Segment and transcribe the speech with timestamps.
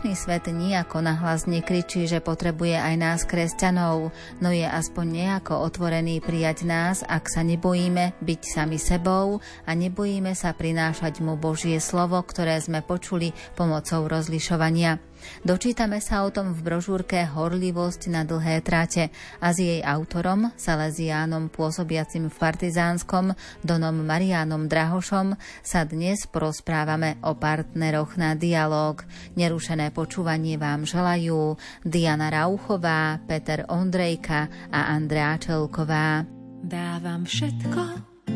[0.00, 6.24] Dnešný svet nijako nahlas nekričí, že potrebuje aj nás kresťanov, no je aspoň nejako otvorený
[6.24, 12.16] prijať nás, ak sa nebojíme byť sami sebou a nebojíme sa prinášať mu Božie slovo,
[12.24, 14.96] ktoré sme počuli pomocou rozlišovania.
[15.42, 21.52] Dočítame sa o tom v brožúrke Horlivosť na dlhé trate a s jej autorom, Salesiánom
[21.52, 23.32] pôsobiacim v Partizánskom,
[23.64, 29.02] Donom Marianom Drahošom, sa dnes porozprávame o partneroch na dialog.
[29.36, 36.24] Nerušené počúvanie vám želajú Diana Rauchová, Peter Ondrejka a Andrea Čelková.
[36.60, 37.82] Dávam všetko,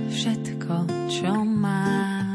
[0.09, 0.75] všetko,
[1.13, 2.34] čo mám.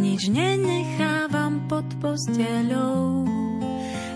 [0.00, 3.28] Nič nenechávam pod posteľou,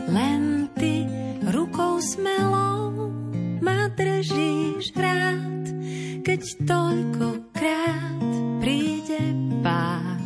[0.08, 1.04] len ty
[1.52, 3.12] rukou smelou
[3.60, 5.64] ma držíš rád,
[6.24, 8.24] keď toľkokrát
[8.64, 9.20] príde
[9.60, 10.24] pád.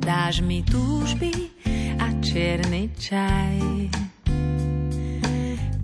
[0.00, 1.52] Dáš mi túžby
[2.00, 3.92] a čierny čaj.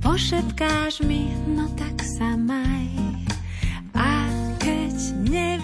[0.01, 2.89] Pošetkáš mi, no tak sa maj.
[3.93, 4.97] A keď
[5.29, 5.58] nevidím,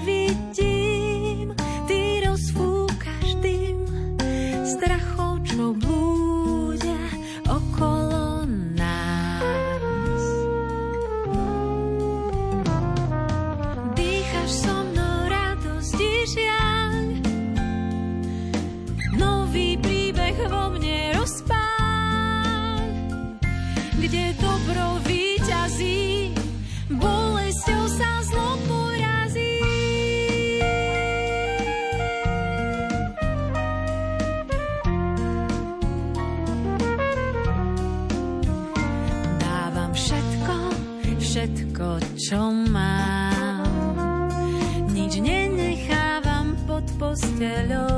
[47.15, 47.94] pod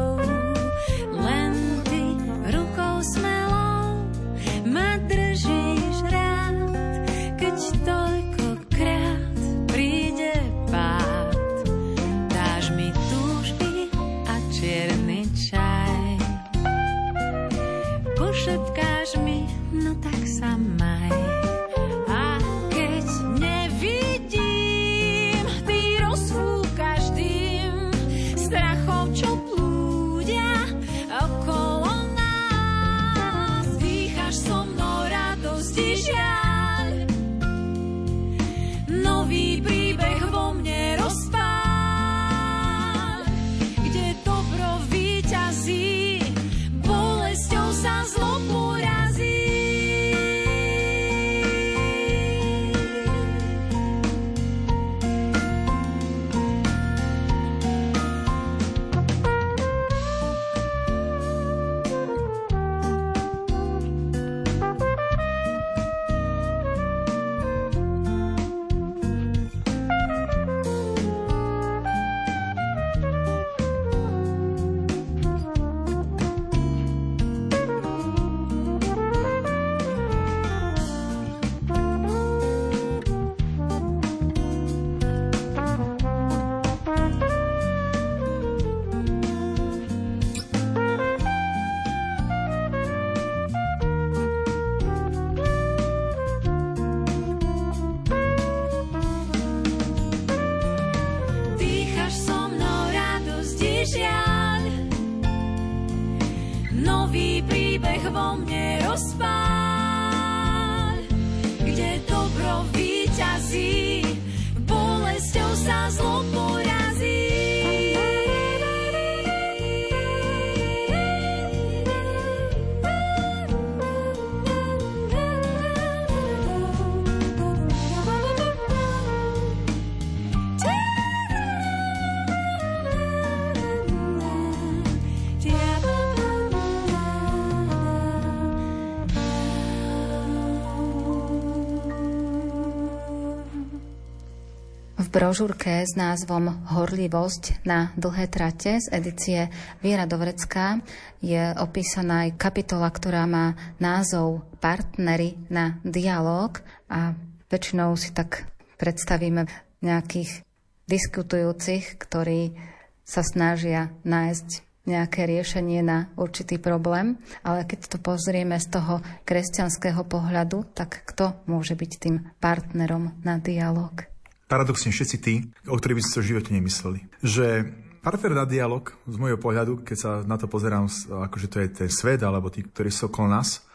[145.17, 149.49] brožúrke s názvom Horlivosť na dlhé trate z edície
[149.81, 150.85] Viera Dovrecká
[151.25, 156.61] je opísaná aj kapitola, ktorá má názov Partnery na dialog
[156.93, 157.17] a
[157.49, 158.45] väčšinou si tak
[158.77, 159.49] predstavíme
[159.81, 160.45] nejakých
[160.85, 162.53] diskutujúcich, ktorí
[163.01, 164.49] sa snažia nájsť
[164.85, 171.41] nejaké riešenie na určitý problém, ale keď to pozrieme z toho kresťanského pohľadu, tak kto
[171.49, 174.13] môže byť tým partnerom na dialog?
[174.47, 175.35] Paradoxne všetci tí,
[175.67, 177.03] o ktorých by ste v živote nemysleli.
[177.19, 177.67] Že
[177.99, 181.91] partner na dialog, z môjho pohľadu, keď sa na to pozerám, akože to je ten
[181.91, 183.67] svet, alebo tí, ktorí sú okolo nás,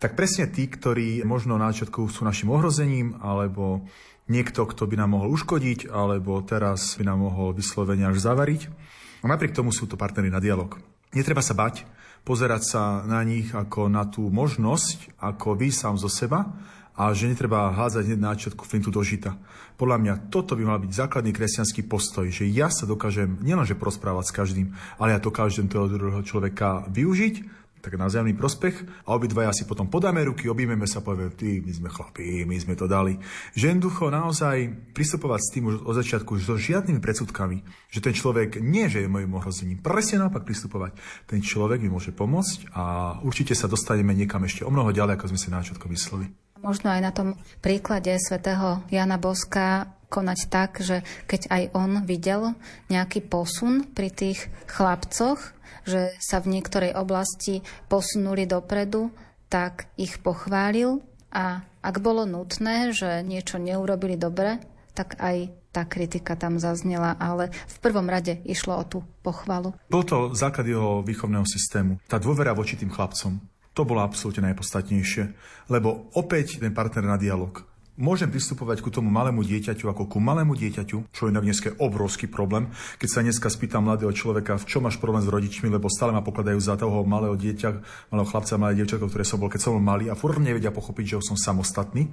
[0.00, 3.84] tak presne tí, ktorí možno na začiatku sú našim ohrozením, alebo
[4.32, 8.72] niekto, kto by nám mohol uškodiť, alebo teraz by nám mohol vyslovene až zavariť.
[9.20, 10.80] A napriek tomu sú to partnery na dialog.
[11.12, 11.84] Netreba sa bať,
[12.24, 16.48] pozerať sa na nich ako na tú možnosť, ako vy sám zo seba
[16.94, 19.34] a že netreba hádzať hneď na začiatku flintu do žita.
[19.74, 24.30] Podľa mňa toto by mal byť základný kresťanský postoj, že ja sa dokážem nielenže prosprávať
[24.30, 24.66] s každým,
[25.02, 29.92] ale ja dokážem toho druhého človeka využiť tak na vzájomný prospech a obidvaja si potom
[29.92, 33.20] podáme ruky, objímeme sa, povieme, ty, my sme chlapí, my sme to dali.
[33.52, 34.56] Že jednoducho naozaj
[34.96, 37.60] pristupovať s tým už od začiatku so žiadnymi predsudkami,
[37.92, 40.96] že ten človek nie, že je mojim ohrozením, presne naopak pristupovať.
[41.28, 42.84] Ten človek mi môže pomôcť a
[43.20, 46.43] určite sa dostaneme niekam ešte o mnoho ďalej, ako sme si na začiatku mysleli.
[46.64, 52.56] Možno aj na tom príklade svätého Jana Boska konať tak, že keď aj on videl
[52.88, 55.52] nejaký posun pri tých chlapcoch,
[55.84, 57.60] že sa v niektorej oblasti
[57.92, 59.12] posunuli dopredu,
[59.52, 64.56] tak ich pochválil a ak bolo nutné, že niečo neurobili dobre,
[64.96, 69.74] tak aj tá kritika tam zaznela, ale v prvom rade išlo o tú pochvalu.
[69.90, 71.98] Bol to základ jeho výchovného systému.
[72.06, 73.36] Tá dôvera voči tým chlapcom.
[73.74, 75.34] To bolo absolútne najpodstatnejšie,
[75.68, 80.58] lebo opäť ten partner na dialog Môžem pristupovať ku tomu malému dieťaťu ako ku malému
[80.58, 82.74] dieťaťu, čo je na dneska obrovský problém.
[82.98, 86.18] Keď sa dneska spýtam mladého človeka, v čom máš problém s rodičmi, lebo stále ma
[86.18, 87.70] pokladajú za toho malého dieťa,
[88.10, 91.06] malého chlapca, malé dievčatko, ktoré som bol, keď som bol malý a furt nevedia pochopiť,
[91.06, 92.10] že som samostatný.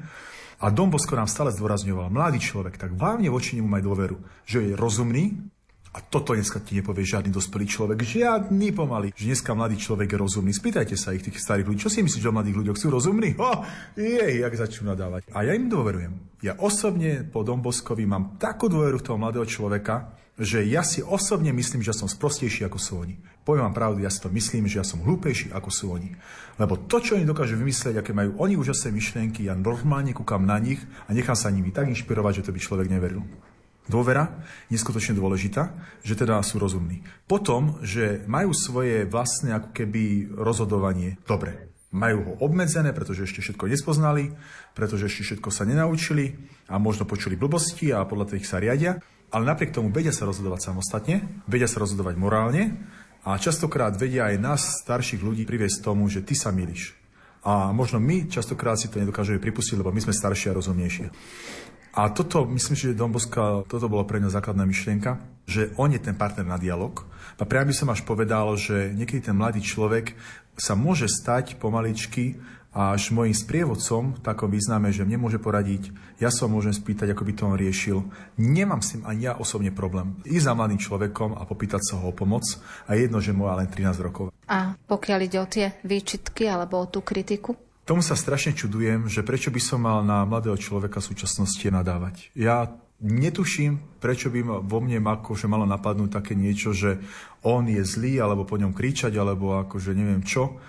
[0.61, 4.77] A Bosko nám stále zdôrazňoval, mladý človek, tak vám voči nemu maj dôveru, že je
[4.77, 5.33] rozumný,
[5.91, 9.11] a toto dneska ti nepovie žiadny dospelý človek, žiadny pomaly.
[9.11, 10.55] Že dneska mladý človek je rozumný.
[10.55, 12.79] Spýtajte sa ich, tých starých ľudí, čo si myslíš o mladých ľuďoch?
[12.79, 13.35] Sú rozumní?
[13.35, 13.59] Oh,
[13.99, 15.27] jej, jak začnú nadávať.
[15.35, 16.15] A ja im dôverujem.
[16.39, 21.51] Ja osobne po Domboskovi mám takú dôveru v toho mladého človeka, že ja si osobne
[21.51, 23.19] myslím, že som sprostejší ako sú oni.
[23.43, 26.15] Poviem vám pravdu, ja si to myslím, že ja som hlúpejší ako sú oni.
[26.55, 30.55] Lebo to, čo oni dokážu vymyslieť, aké majú oni úžasné myšlienky, ja normálne kúkam na
[30.55, 33.27] nich a nechám sa nimi tak inšpirovať, že to by človek neveril.
[33.89, 35.73] Dôvera, neskutočne dôležitá,
[36.05, 37.01] že teda sú rozumní.
[37.25, 41.17] Potom, že majú svoje vlastné ako keby rozhodovanie.
[41.25, 44.31] Dobre, majú ho obmedzené, pretože ešte všetko nespoznali,
[44.71, 46.39] pretože ešte všetko sa nenaučili
[46.71, 49.01] a možno počuli blbosti a podľa tých sa riadia,
[49.31, 52.79] ale napriek tomu vedia sa rozhodovať samostatne, vedia sa rozhodovať morálne
[53.27, 56.95] a častokrát vedia aj nás, starších ľudí, priviesť tomu, že ty sa milíš.
[57.41, 61.09] A možno my častokrát si to nedokážeme pripustiť, lebo my sme starší a rozumnejšie.
[61.91, 63.11] A toto, myslím, že Don
[63.67, 67.03] toto bolo pre ňa základná myšlienka, že on je ten partner na dialog.
[67.35, 70.15] A priam by som až povedal, že niekedy ten mladý človek
[70.55, 72.39] sa môže stať pomaličky
[72.71, 75.91] až môjim sprievodcom v takom význame, že mne môže poradiť,
[76.23, 77.97] ja sa môžem spýtať, ako by to on riešil.
[78.39, 80.15] Nemám s tým ani ja osobne problém.
[80.23, 82.47] Ísť za mladým človekom a popýtať sa ho o pomoc
[82.87, 84.31] a jedno, že mu len 13 rokov.
[84.47, 87.70] A pokiaľ ide o tie výčitky alebo o tú kritiku?
[87.91, 92.31] Tomu sa strašne čudujem, že prečo by som mal na mladého človeka v súčasnosti nadávať.
[92.39, 92.71] Ja
[93.03, 97.03] netuším, prečo by vo mne akože malo napadnúť také niečo, že
[97.43, 100.63] on je zlý, alebo po ňom kričať, alebo akože neviem čo.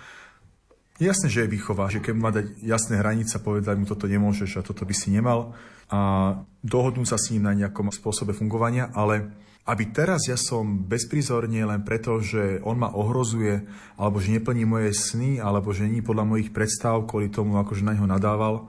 [0.99, 4.67] Jasné, že je výchova, že keď má dať jasné hranice, povedať mu toto nemôžeš a
[4.67, 5.55] toto by si nemal
[5.87, 9.31] a dohodnúť sa s ním na nejakom spôsobe fungovania, ale
[9.63, 13.63] aby teraz ja som bezprizorne len preto, že on ma ohrozuje,
[13.95, 17.95] alebo že neplní moje sny, alebo že nie podľa mojich predstav, kvôli tomu, akože na
[17.95, 18.67] neho nadával,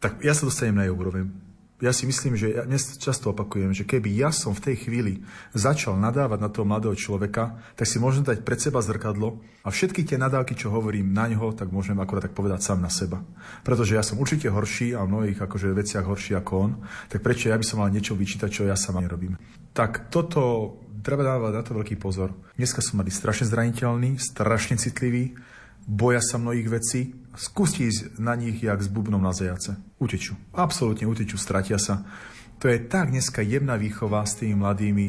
[0.00, 1.46] tak ja sa dostanem na jeho úroveň
[1.76, 5.20] ja si myslím, že ja dnes často opakujem, že keby ja som v tej chvíli
[5.52, 10.08] začal nadávať na toho mladého človeka, tak si môžem dať pred seba zrkadlo a všetky
[10.08, 13.20] tie nadávky, čo hovorím na ňo, tak môžem akorát tak povedať sám na seba.
[13.60, 16.72] Pretože ja som určite horší a v mnohých akože veciach horší ako on,
[17.12, 19.36] tak prečo ja by som mal niečo vyčítať, čo ja sama nerobím.
[19.76, 20.72] Tak toto
[21.04, 22.32] treba dávať na to veľký pozor.
[22.56, 25.36] Dneska som mali strašne zraniteľný, strašne citlivý,
[25.86, 29.76] boja sa mnohých vecí, skúste ísť na nich jak s bubnom na zajace.
[30.00, 30.34] Utečú.
[30.56, 32.02] Absolútne utečú, stratia sa.
[32.58, 35.06] To je tak dneska jemná výchova s tými mladými.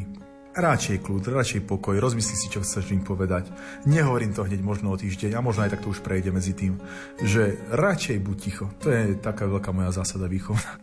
[0.58, 3.46] Radšej kľud, radšej pokoj, rozmysli si, čo chceš im povedať.
[3.86, 6.82] Nehovorím to hneď možno o týždeň a možno aj tak už prejde medzi tým,
[7.22, 8.66] že radšej buď ticho.
[8.82, 10.82] To je taká veľká moja zásada výchovná.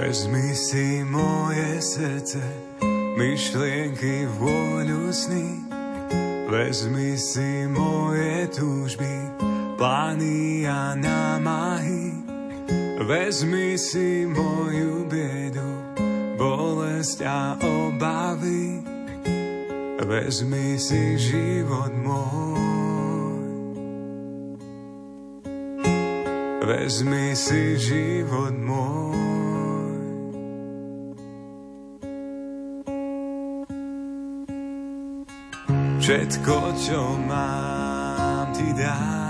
[0.00, 2.40] Vezmi si moje srdce,
[3.20, 5.46] myšlienky, vôľu sny.
[6.48, 9.12] Vezmi si moje túžby,
[9.80, 12.12] plány a námahy.
[13.00, 15.96] Vezmi si moju biedu,
[16.36, 18.84] bolesť a obavy.
[20.04, 22.60] Vezmi si život môj.
[26.60, 29.16] Vezmi si život môj.
[36.04, 39.29] Všetko, čo mám, ti dám.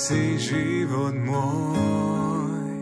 [0.00, 2.72] si život môj.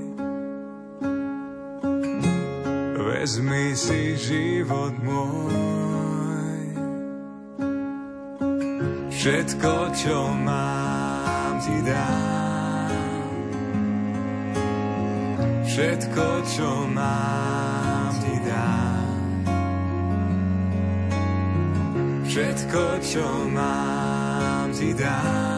[2.95, 6.63] Vezmi si život môj.
[9.11, 13.27] Všetko, čo mám, ti dám.
[15.67, 19.11] Všetko, čo mám, ti dám.
[22.31, 25.58] Všetko, čo mám, ti dám.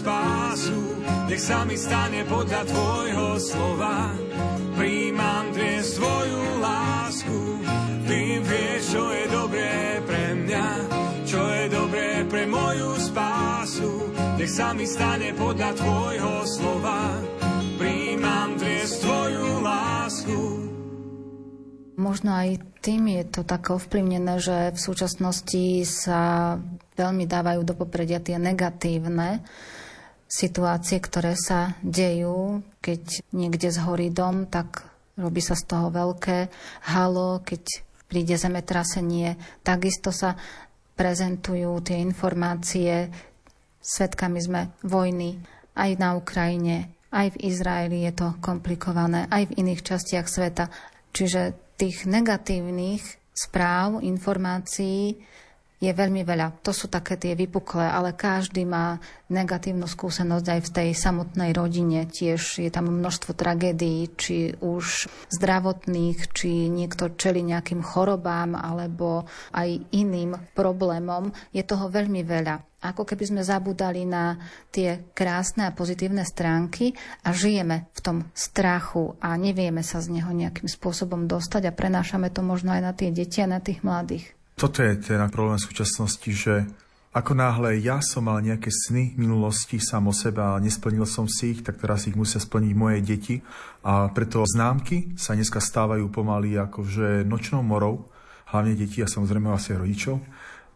[0.00, 0.80] spásu.
[1.28, 4.10] Nech sa mi stane podľa tvojho slova.
[4.80, 7.40] Príjmam dnes tvoju lásku.
[8.08, 10.68] Ty vieš, čo je dobré pre mňa,
[11.28, 13.92] čo je dobré pre moju spásu.
[14.40, 17.20] Nech sa mi stane podľa tvojho slova.
[17.76, 20.40] Príjmam dnes tvoju lásku.
[22.00, 26.56] Možno aj tým je to tak ovplyvnené, že v súčasnosti sa
[26.96, 29.44] veľmi dávajú do popredia tie negatívne
[30.30, 32.62] situácie, ktoré sa dejú.
[32.78, 34.86] Keď niekde zhorí dom, tak
[35.18, 36.46] robí sa z toho veľké
[36.94, 37.42] halo.
[37.42, 37.62] Keď
[38.06, 39.34] príde zemetrasenie,
[39.66, 40.38] takisto sa
[40.94, 43.10] prezentujú tie informácie.
[43.82, 45.42] Svetkami sme vojny
[45.74, 50.70] aj na Ukrajine, aj v Izraeli je to komplikované, aj v iných častiach sveta.
[51.10, 55.16] Čiže tých negatívnych správ, informácií
[55.80, 56.60] je veľmi veľa.
[56.60, 59.00] To sú také tie vypuklé, ale každý má
[59.32, 62.04] negatívnu skúsenosť aj v tej samotnej rodine.
[62.04, 69.24] Tiež je tam množstvo tragédií, či už zdravotných, či niekto čeli nejakým chorobám alebo
[69.56, 71.32] aj iným problémom.
[71.56, 74.40] Je toho veľmi veľa ako keby sme zabudali na
[74.72, 80.32] tie krásne a pozitívne stránky a žijeme v tom strachu a nevieme sa z neho
[80.32, 84.39] nejakým spôsobom dostať a prenášame to možno aj na tie deti a na tých mladých.
[84.60, 86.68] Toto je ten problém v súčasnosti, že
[87.16, 91.56] ako náhle ja som mal nejaké sny minulosti sám o sebe a nesplnil som si
[91.56, 93.40] ich, tak teraz ich musia splniť moje deti.
[93.80, 98.12] A preto známky sa dneska stávajú pomaly akože nočnou morou,
[98.52, 100.20] hlavne deti a samozrejme asi rodičov.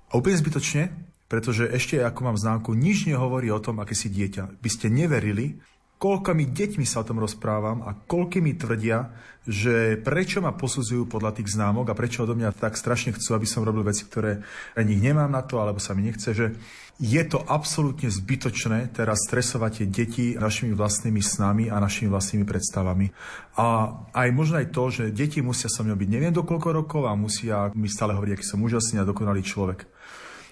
[0.08, 4.60] A úplne zbytočne Pretože ešte ako mám známku, nič nehovorí o tom, aké si dieťa.
[4.60, 5.56] By ste neverili,
[6.04, 9.08] koľkými deťmi sa o tom rozprávam a koľky mi tvrdia,
[9.48, 13.48] že prečo ma posudzujú podľa tých známok a prečo odo mňa tak strašne chcú, aby
[13.48, 14.44] som robil veci, ktoré
[14.76, 16.60] ani nemám na to, alebo sa mi nechce, že
[17.00, 23.08] je to absolútne zbytočné teraz stresovať tie deti našimi vlastnými snami a našimi vlastnými predstavami.
[23.56, 27.08] A aj možno aj to, že deti musia so mnou byť neviem do koľko rokov
[27.08, 29.88] a musia mi stále hovoriť, aký som úžasný a dokonalý človek.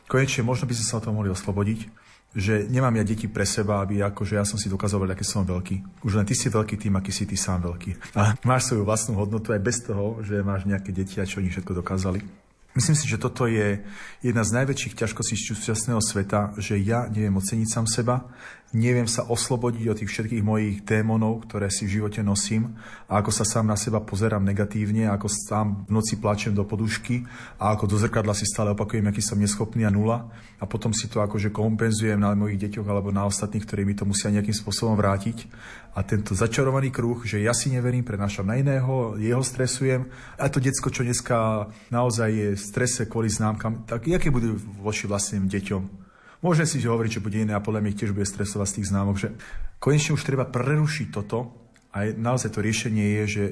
[0.09, 2.01] Konečne možno by sme sa o tom mohli oslobodiť
[2.32, 6.04] že nemám ja deti pre seba, aby akože ja som si dokazoval, aký som veľký.
[6.04, 8.16] Už len ty si veľký tým, aký si ty sám veľký.
[8.16, 11.52] A máš svoju vlastnú hodnotu aj bez toho, že máš nejaké deti a čo oni
[11.52, 12.24] všetko dokázali.
[12.72, 13.84] Myslím si, že toto je
[14.24, 18.24] jedna z najväčších ťažkostí súčasného sveta, že ja neviem oceniť sám seba,
[18.72, 22.72] neviem sa oslobodiť od tých všetkých mojich démonov, ktoré si v živote nosím
[23.04, 27.28] a ako sa sám na seba pozerám negatívne, ako sám v noci plačem do podušky
[27.60, 30.24] a ako do zrkadla si stále opakujem, aký som neschopný a nula
[30.56, 34.08] a potom si to akože kompenzujem na mojich deťoch alebo na ostatných, ktorí mi to
[34.08, 35.52] musia nejakým spôsobom vrátiť.
[35.92, 40.08] A tento začarovaný kruh, že ja si neverím, prenášam na iného, jeho stresujem
[40.40, 45.04] a to decko, čo dneska naozaj je v strese kvôli známkam, tak aké budú voči
[45.04, 46.01] vlastným deťom?
[46.42, 49.16] Môžem si hovoriť, že bude iné a podľa mňa tiež bude stresovať z tých známok,
[49.16, 49.30] že
[49.78, 51.54] konečne už treba prerušiť toto
[51.94, 53.44] a naozaj to riešenie je, že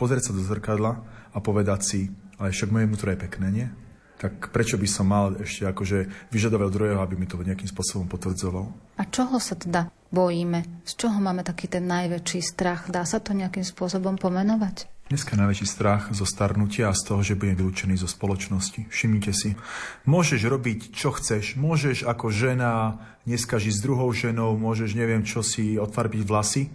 [0.00, 1.04] pozrieť sa do zrkadla
[1.36, 2.00] a povedať si,
[2.40, 3.68] ale však moje vnútro je pekné, nie?
[4.20, 8.68] Tak prečo by som mal ešte akože vyžadovať druhého, aby mi to nejakým spôsobom potvrdzoval?
[9.00, 10.84] A čoho sa teda bojíme?
[10.84, 12.92] Z čoho máme taký ten najväčší strach?
[12.92, 14.92] Dá sa to nejakým spôsobom pomenovať?
[15.08, 18.92] Dneska najväčší strach zo starnutia a z toho, že budem vylúčený zo spoločnosti.
[18.92, 19.56] Všimnite si.
[20.04, 21.56] Môžeš robiť, čo chceš.
[21.56, 26.68] Môžeš ako žena dneska žiť s druhou ženou, môžeš neviem čo si odfarbiť vlasy.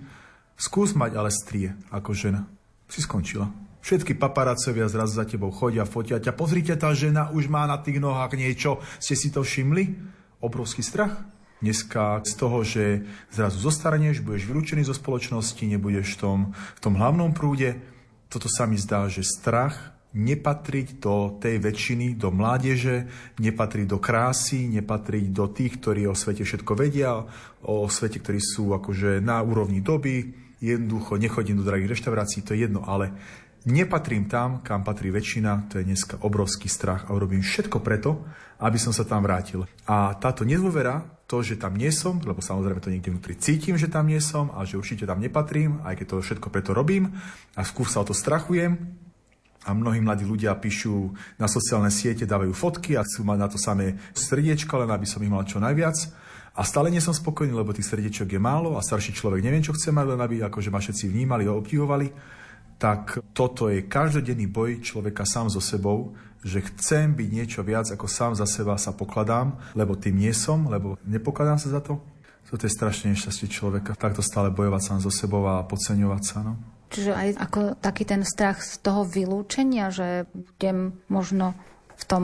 [0.57, 2.49] Skús mať ale strie ako žena.
[2.89, 3.47] Si skončila.
[3.85, 6.33] Všetky paparacovia zrazu za tebou chodia, fotia ťa.
[6.33, 8.81] Pozrite, tá žena už má na tých nohách niečo.
[8.97, 9.93] Ste si to všimli?
[10.41, 11.21] Obrovský strach.
[11.61, 16.97] Dneska z toho, že zrazu zostarneš, budeš vylúčený zo spoločnosti, nebudeš v tom, v tom
[16.97, 17.77] hlavnom prúde,
[18.25, 23.05] toto sa mi zdá, že strach nepatriť do tej väčšiny, do mládeže,
[23.37, 27.21] nepatriť do krásy, nepatriť do tých, ktorí o svete všetko vedia,
[27.61, 32.65] o svete, ktorí sú akože na úrovni doby, jednoducho nechodím do drahých reštaurácií, to je
[32.65, 33.13] jedno, ale
[33.65, 38.23] nepatrím tam, kam patrí väčšina, to je dneska obrovský strach a urobím všetko preto,
[38.61, 39.65] aby som sa tam vrátil.
[39.89, 43.89] A táto nedôvera, to, že tam nie som, lebo samozrejme to niekde vnútri cítim, že
[43.89, 47.17] tam nie som a že určite tam nepatrím, aj keď to všetko preto robím
[47.57, 49.01] a skús sa o to strachujem,
[49.65, 51.09] a mnohí mladí ľudia píšu
[51.41, 55.17] na sociálne siete, dávajú fotky a chcú mať na to samé srdiečko, len aby som
[55.25, 55.97] ich mal čo najviac.
[56.55, 59.73] A stále nie som spokojný, lebo tých srdiečok je málo a starší človek neviem, čo
[59.73, 62.07] chce mať, len aby akože ma všetci vnímali a obdivovali.
[62.75, 66.13] Tak toto je každodenný boj človeka sám so sebou,
[66.45, 70.69] že chcem byť niečo viac, ako sám za seba sa pokladám, lebo tým nie som,
[70.69, 71.97] lebo nepokladám sa za to.
[72.45, 73.97] Toto je strašne nešťastie človeka.
[73.97, 76.45] Takto stále bojovať sám so sebou a podceňovať sa.
[76.45, 76.53] No.
[76.93, 81.57] Čiže aj ako taký ten strach z toho vylúčenia, že budem možno
[81.97, 82.23] v tom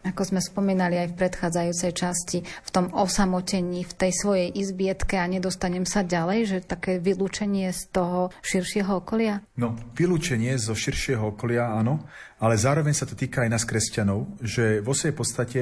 [0.00, 5.28] ako sme spomínali aj v predchádzajúcej časti, v tom osamotení, v tej svojej izbietke a
[5.28, 9.44] nedostanem sa ďalej, že také vylúčenie z toho širšieho okolia?
[9.60, 12.08] No, vylúčenie zo širšieho okolia, áno,
[12.40, 15.60] ale zároveň sa to týka aj nás kresťanov, že vo svojej podstate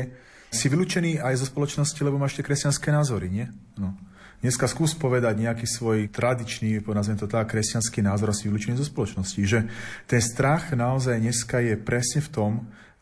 [0.49, 3.47] si vylúčený aj zo spoločnosti, lebo máš tie kresťanské názory, nie?
[3.77, 3.93] No.
[4.39, 8.87] Dneska skús povedať nejaký svoj tradičný, nazvem to tak, kresťanský názor a si vylúčený zo
[8.87, 9.35] spoločnosti.
[9.35, 9.67] Že
[10.07, 12.53] ten strach naozaj dneska je presne v tom,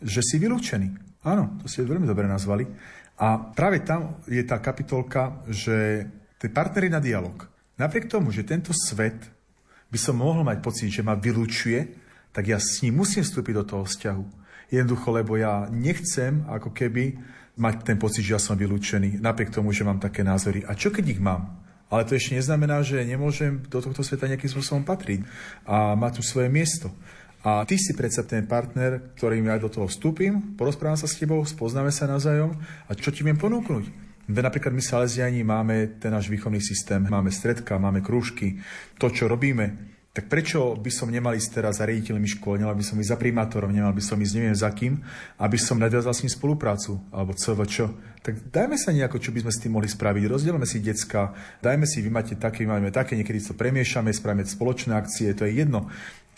[0.00, 1.05] že si vylúčený.
[1.26, 2.62] Áno, to ste veľmi dobre nazvali.
[3.18, 6.06] A práve tam je tá kapitolka, že
[6.38, 7.50] tie partnery na dialog.
[7.74, 9.18] Napriek tomu, že tento svet
[9.90, 11.98] by som mohol mať pocit, že ma vylúčuje,
[12.30, 14.24] tak ja s ním musím vstúpiť do toho vzťahu.
[14.70, 17.18] Jednoducho, lebo ja nechcem ako keby
[17.56, 20.62] mať ten pocit, že ja som vylúčený, napriek tomu, že mám také názory.
[20.68, 21.64] A čo keď ich mám?
[21.86, 25.22] Ale to ešte neznamená, že nemôžem do tohto sveta nejakým spôsobom patriť
[25.64, 26.90] a mať tu svoje miesto.
[27.46, 31.38] A ty si predsa ten partner, ktorým ja do toho vstúpim, porozprávam sa s tebou,
[31.46, 33.86] spoznáme sa navzájom a čo ti viem ponúknuť?
[34.26, 38.58] Napríklad my Salesiani máme ten náš výchovný systém, máme stredka, máme krúžky,
[38.98, 42.82] to, čo robíme, tak prečo by som nemal ísť teraz za riaditeľmi škôl, nemal by
[42.82, 44.98] som ísť za primátorom, nemal by som ísť neviem za kým,
[45.38, 47.36] aby som nadviazal s ním spoluprácu, alebo
[47.68, 47.94] čo.
[48.26, 50.24] Tak dajme sa nejako, čo by sme s tým mohli spraviť.
[50.26, 51.30] Rozdielme si decka,
[51.62, 55.62] dajme si, vy máte také, máme také, niekedy to premiešame, spravíme spoločné akcie, to je
[55.62, 55.86] jedno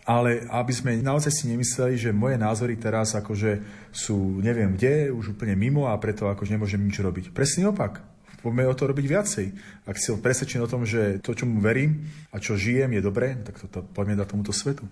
[0.08, 3.60] ale aby sme naozaj si nemysleli, že moje názory teraz akože
[3.92, 7.36] sú neviem kde, už úplne mimo a preto akože nemôžem nič robiť.
[7.36, 8.00] Presný opak.
[8.38, 9.46] Poďme o to robiť viacej.
[9.84, 13.36] Ak si presvedčený o tom, že to, čo mu verím a čo žijem, je dobré,
[13.42, 14.86] tak to, to poďme dať tomuto svetu.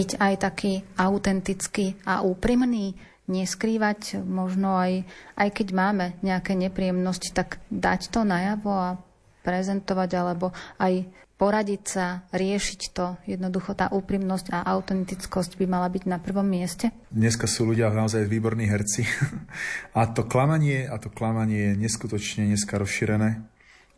[0.00, 2.96] Byť aj taký autentický a úprimný,
[3.30, 5.06] neskrývať možno aj,
[5.38, 8.98] aj keď máme nejaké nepríjemnosti, tak dať to najavo a
[9.46, 11.06] prezentovať alebo aj
[11.40, 13.16] poradiť sa, riešiť to.
[13.24, 16.92] Jednoducho tá úprimnosť a autentickosť by mala byť na prvom mieste.
[17.08, 19.08] Dneska sú ľudia naozaj výborní herci.
[19.96, 23.40] A to klamanie, a to klamanie je neskutočne dneska rozšírené.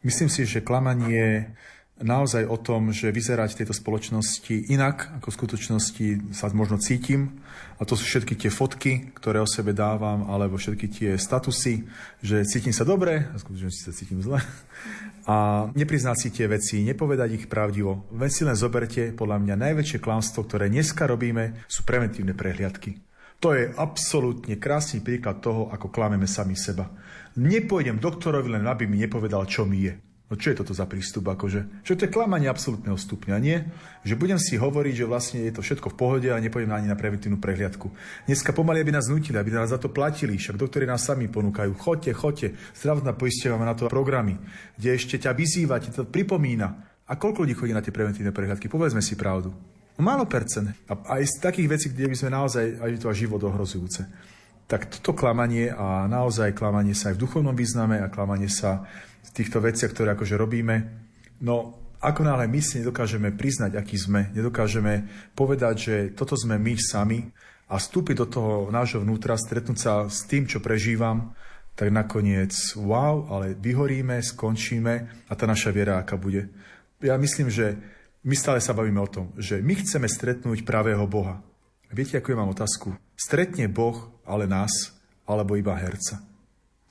[0.07, 1.51] Myslím si, že klamanie
[2.03, 7.41] naozaj o tom, že vyzerať v tejto spoločnosti inak, ako v skutočnosti sa možno cítim.
[7.79, 11.87] A to sú všetky tie fotky, ktoré o sebe dávam, alebo všetky tie statusy,
[12.23, 14.39] že cítim sa dobre, a skutočnosti sa cítim zle.
[15.27, 18.11] A nepriznať si tie veci, nepovedať ich pravdivo.
[18.11, 22.99] Veď si len zoberte, podľa mňa najväčšie klamstvo, ktoré dneska robíme, sú preventívne prehliadky.
[23.43, 26.87] To je absolútne krásny príklad toho, ako klameme sami seba.
[27.39, 30.12] Nepôjdem doktorovi len, aby mi nepovedal, čo mi je.
[30.33, 31.29] No čo je toto za prístup?
[31.29, 31.85] Akože?
[31.85, 33.69] Čo to je klamanie absolútneho stupňa, nie?
[34.01, 36.97] Že budem si hovoriť, že vlastne je to všetko v pohode a nepôjdem ani na
[36.97, 37.93] preventívnu prehliadku.
[38.25, 41.77] Dneska pomaly, aby nás nutili, aby nás za to platili, však doktori nás sami ponúkajú.
[41.77, 42.49] Choďte, choďte,
[42.81, 44.41] zdravotná poistia máme na to programy,
[44.81, 46.69] kde ešte ťa vyzýva, ti to pripomína.
[47.05, 48.73] A koľko ľudí chodí na tie preventívne prehliadky?
[48.73, 49.53] Povedzme si pravdu.
[49.53, 50.73] No málo percent.
[50.89, 54.09] A aj z takých vecí, kde by sme naozaj, aj to život ohrozujúce.
[54.65, 58.89] Tak toto klamanie a naozaj klamanie sa aj v duchovnom význame a klamanie sa
[59.23, 61.07] v týchto veciach, ktoré akože robíme.
[61.43, 65.07] No, ako náhle my si nedokážeme priznať, aký sme, nedokážeme
[65.39, 67.31] povedať, že toto sme my sami
[67.71, 71.33] a vstúpiť do toho nášho vnútra, stretnúť sa s tým, čo prežívam,
[71.79, 74.95] tak nakoniec wow, ale vyhoríme, skončíme
[75.31, 76.51] a tá naša viera aká bude.
[77.01, 77.79] Ja myslím, že
[78.23, 81.43] my stále sa bavíme o tom, že my chceme stretnúť pravého Boha.
[81.91, 82.95] Viete, ako ja mám otázku?
[83.15, 84.95] Stretne Boh ale nás,
[85.27, 86.32] alebo iba herca?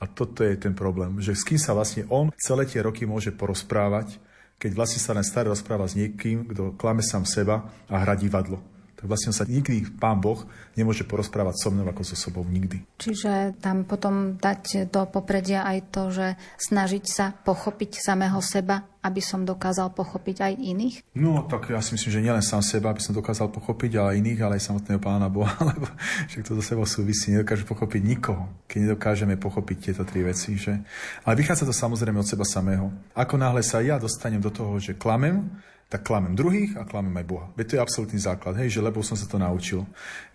[0.01, 3.29] A toto je ten problém, že s kým sa vlastne on celé tie roky môže
[3.29, 4.17] porozprávať,
[4.57, 8.57] keď vlastne sa len staré rozpráva s niekým, kto klame sám seba a hrá divadlo.
[9.01, 10.45] Tak vlastne sa nikdy Pán Boh
[10.77, 12.85] nemôže porozprávať so mnou ako so sobou nikdy.
[13.01, 19.17] Čiže tam potom dať do popredia aj to, že snažiť sa pochopiť samého seba, aby
[19.17, 20.95] som dokázal pochopiť aj iných?
[21.17, 24.39] No, tak ja si myslím, že nielen sám seba, aby som dokázal pochopiť, ale iných,
[24.45, 25.89] ale aj samotného Pána Boha, lebo
[26.29, 30.53] však to do sebou súvisí, nedokáže pochopiť nikoho, keď nedokážeme pochopiť tieto tri veci.
[30.53, 30.77] Že?
[31.25, 32.93] Ale vychádza to samozrejme od seba samého.
[33.17, 35.49] Ako náhle sa ja dostanem do toho, že klamem,
[35.91, 37.47] tak klamem druhých a klamem aj Boha.
[37.59, 39.83] Veď to je absolútny základ, hej, že lebo som sa to naučil.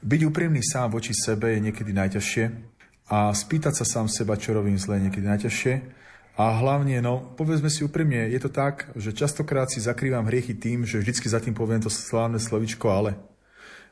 [0.04, 2.44] Byť úprimný sám voči sebe je niekedy najťažšie
[3.08, 5.74] a spýtať sa sám seba, čo robím zle, je niekedy najťažšie.
[6.36, 10.84] A hlavne, no, povedzme si úprimne, je to tak, že častokrát si zakrývam hriechy tým,
[10.84, 13.16] že vždycky za tým poviem to slávne slovičko ale.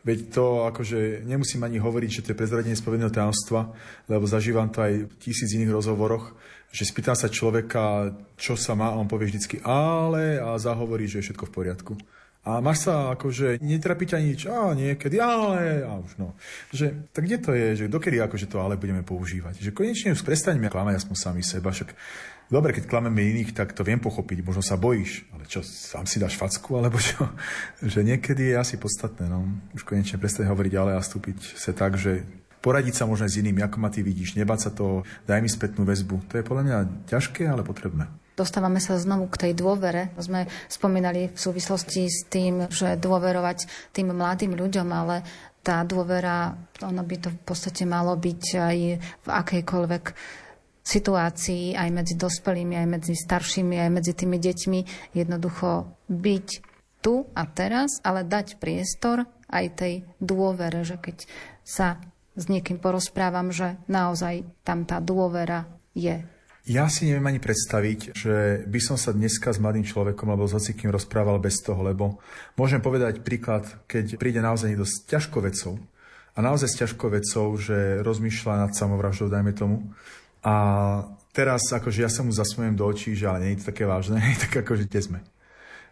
[0.05, 3.73] Veď to akože nemusím ani hovoriť, že to je prezradenie spovedného tajomstva,
[4.05, 6.37] lebo zažívam to aj v tisíc iných rozhovoroch,
[6.69, 11.25] že spýtam sa človeka, čo sa má, a on povie vždycky ale a zahovorí, že
[11.25, 11.93] je všetko v poriadku.
[12.45, 16.37] A máš sa akože, netrapí ťa nič, a niekedy, ale, a už no.
[16.77, 19.65] Že, tak kde to je, že dokedy akože to ale budeme používať?
[19.65, 21.97] Že konečne už prestaňme klamať aspoň sami seba, však
[22.53, 26.21] dobre, keď klameme iných, tak to viem pochopiť, možno sa bojíš, ale čo, sám si
[26.21, 27.29] dáš facku, alebo čo?
[27.93, 29.45] Že niekedy je asi podstatné, no.
[29.77, 32.25] Už konečne prestať hovoriť ale a stúpiť sa tak, že
[32.65, 35.85] poradiť sa možno s inými, ako ma ty vidíš, nebať sa toho, daj mi spätnú
[35.85, 36.33] väzbu.
[36.33, 36.79] To je podľa mňa
[37.13, 38.09] ťažké, ale potrebné.
[38.35, 40.11] Dostávame sa znovu k tej dôvere.
[40.19, 45.23] Sme spomínali v súvislosti s tým, že dôverovať tým mladým ľuďom, ale
[45.63, 50.05] tá dôvera, ono by to v podstate malo byť aj v akejkoľvek
[50.85, 54.81] situácii, aj medzi dospelými, aj medzi staršími, aj medzi tými deťmi.
[55.17, 56.49] Jednoducho byť
[57.01, 61.25] tu a teraz, ale dať priestor aj tej dôvere, že keď
[61.65, 61.97] sa
[62.37, 65.65] s niekým porozprávam, že naozaj tam tá dôvera
[65.97, 66.21] je.
[66.65, 70.57] Ja si neviem ani predstaviť, že by som sa dneska s mladým človekom alebo s
[70.57, 72.25] hocikým rozprával bez toho, lebo
[72.57, 75.77] môžem povedať príklad, keď príde naozaj niekto s ťažkovecou
[76.35, 79.93] a naozaj s ťažkovecou, že rozmýšľa nad samovraždou, dajme tomu.
[80.45, 80.55] A
[81.33, 84.21] teraz akože ja sa mu zasmujem do očí, že ale nie je to také vážne,
[84.45, 85.19] tak akože kde sme.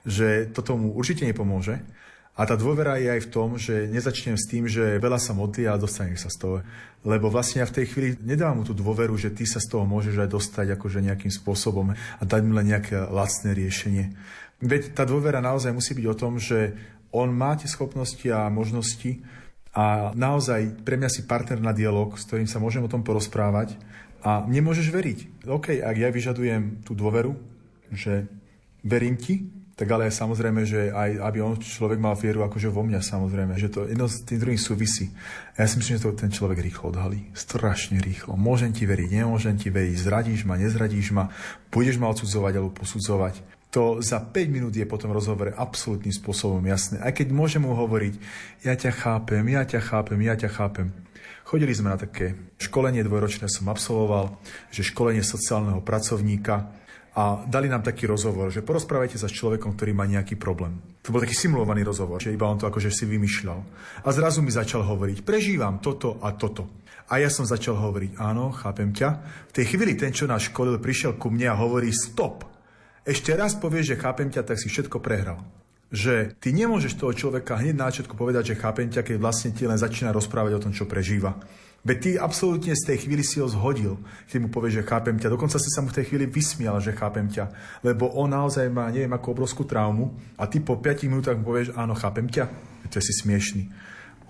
[0.04, 1.80] Že to tomu určite nepomôže.
[2.32, 5.68] A tá dôvera je aj v tom, že nezačnem s tým, že veľa sa modlí
[5.68, 6.56] a dostanem sa z toho.
[7.04, 9.84] Lebo vlastne ja v tej chvíli nedávam mu tú dôveru, že ty sa z toho
[9.84, 14.16] môžeš aj dostať akože nejakým spôsobom a dať mu len nejaké lacné riešenie.
[14.64, 16.72] Veď tá dôvera naozaj musí byť o tom, že
[17.12, 19.20] on má tie schopnosti a možnosti
[19.72, 23.80] a naozaj pre mňa si partner na dialog, s ktorým sa môžem o tom porozprávať
[24.20, 25.48] a nemôžeš veriť.
[25.48, 27.34] OK, ak ja vyžadujem tú dôveru,
[27.88, 28.28] že
[28.84, 33.00] verím ti, tak ale samozrejme, že aj aby on človek mal vieru akože vo mňa
[33.00, 35.10] samozrejme, že to jedno s tým druhým súvisí.
[35.56, 37.32] A ja si myslím, že to ten človek rýchlo odhalí.
[37.32, 38.36] Strašne rýchlo.
[38.36, 41.32] Môžem ti veriť, nemôžem ti veriť, zradíš ma, nezradíš ma,
[41.72, 43.40] budeš ma odsudzovať alebo posudzovať.
[43.72, 47.00] To za 5 minút je potom rozhovor absolútnym spôsobom jasné.
[47.00, 48.14] Aj keď môžem mu hovoriť,
[48.68, 50.92] ja ťa chápem, ja ťa chápem, ja ťa chápem.
[51.48, 54.36] Chodili sme na také školenie dvojročné som absolvoval,
[54.68, 56.68] že školenie sociálneho pracovníka,
[57.12, 60.80] a dali nám taký rozhovor, že porozprávajte sa s človekom, ktorý má nejaký problém.
[61.04, 63.60] To bol taký simulovaný rozhovor, že iba on to akože si vymýšľal.
[64.00, 66.72] A zrazu mi začal hovoriť, prežívam toto a toto.
[67.12, 69.08] A ja som začal hovoriť, áno, chápem ťa.
[69.52, 72.48] V tej chvíli ten, čo nás školil, prišiel ku mne a hovorí, stop.
[73.02, 75.42] Ešte raz povieš, že chápem ťa, tak si všetko prehral.
[75.90, 79.66] Že ty nemôžeš toho človeka hneď na začiatku povedať, že chápem ťa, keď vlastne ti
[79.66, 81.34] len začína rozprávať o tom, čo prežíva.
[81.82, 83.98] Veď ty absolútne z tej chvíli si ho zhodil,
[84.30, 85.34] keď mu povieš, že chápem ťa.
[85.34, 87.50] Dokonca si sa mu v tej chvíli vysmial, že chápem ťa.
[87.82, 91.74] Lebo on naozaj má, neviem, akú obrovskú traumu a ty po 5 minútach mu povieš,
[91.74, 92.46] áno, chápem ťa.
[92.86, 93.66] To si smiešný.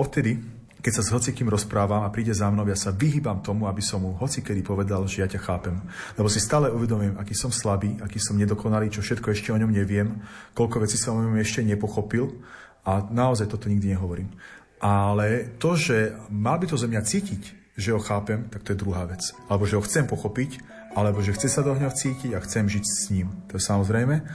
[0.00, 0.40] Odtedy,
[0.82, 4.02] keď sa s hocikým rozprávam a príde za mnou, ja sa vyhýbam tomu, aby som
[4.02, 5.78] mu hocikedy povedal, že ja ťa chápem.
[6.18, 9.70] Lebo si stále uvedomím, aký som slabý, aký som nedokonalý, čo všetko ešte o ňom
[9.70, 10.18] neviem,
[10.58, 12.34] koľko vecí som o ňom ešte nepochopil
[12.82, 14.34] a naozaj toto nikdy nehovorím.
[14.82, 17.42] Ale to, že mal by to zo mňa cítiť,
[17.78, 19.22] že ho chápem, tak to je druhá vec.
[19.46, 20.58] Alebo že ho chcem pochopiť,
[20.98, 23.30] alebo že chce sa do ňoho cítiť a chcem žiť s ním.
[23.48, 24.26] To je samozrejme.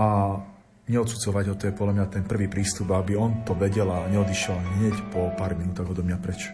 [0.00, 0.08] A
[0.90, 4.58] neodsudzovať ho, to je podľa mňa ten prvý prístup, aby on to vedel a neodišiel
[4.58, 6.50] hneď po pár minútach odo mňa preč.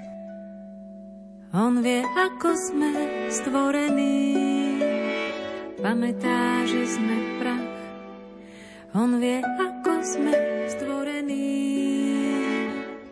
[1.57, 2.93] On vie, ako sme
[3.33, 4.37] stvorení,
[5.81, 7.73] pamätá, že sme prach.
[8.93, 10.37] On vie, ako sme
[10.69, 11.49] stvorení,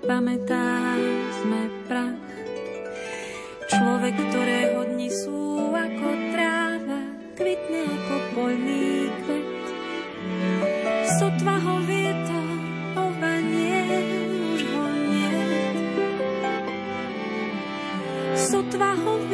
[0.05, 0.93] pamätá,
[1.41, 2.21] sme prach.
[3.73, 7.01] Človek, ktorého dni sú ako tráva,
[7.33, 9.34] kvitne ako poľný kvet.
[11.15, 12.59] Sotva ho vietor,
[12.99, 13.87] ovanie,
[14.51, 15.39] už ho nie.
[18.35, 19.34] Sotva ho vietor,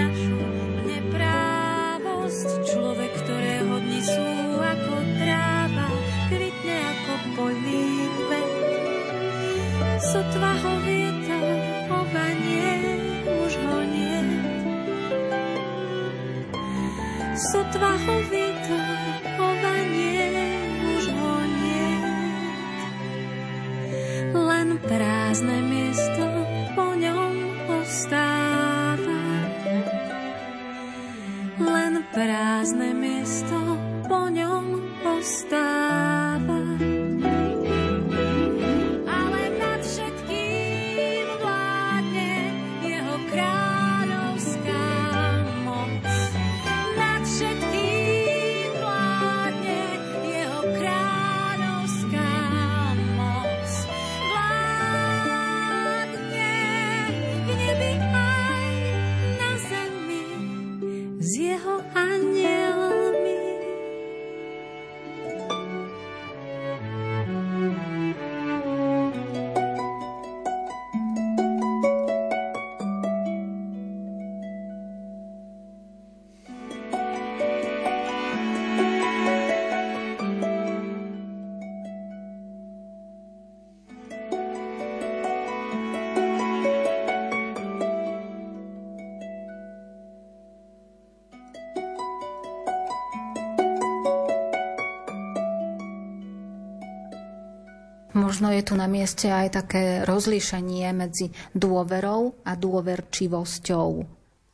[98.41, 103.89] Možno je tu na mieste aj také rozlíšenie medzi dôverou a dôverčivosťou.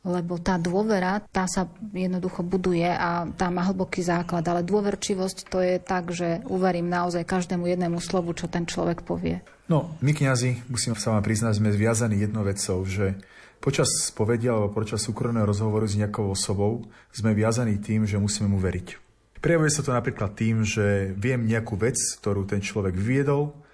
[0.04, 1.64] Lebo tá dôvera, tá sa
[1.96, 4.44] jednoducho buduje a tá má hlboký základ.
[4.44, 9.40] Ale dôverčivosť to je tak, že uverím naozaj každému jednému slovu, čo ten človek povie.
[9.72, 13.16] No, my kňazi, musím sa vám priznať, sme zviazaní jednou vecou, že
[13.56, 18.60] počas spovedia alebo počas súkromného rozhovoru s nejakou osobou sme viazaní tým, že musíme mu
[18.60, 19.00] veriť.
[19.40, 23.64] Prejavuje sa to napríklad tým, že viem nejakú vec, ktorú ten človek vyviedol,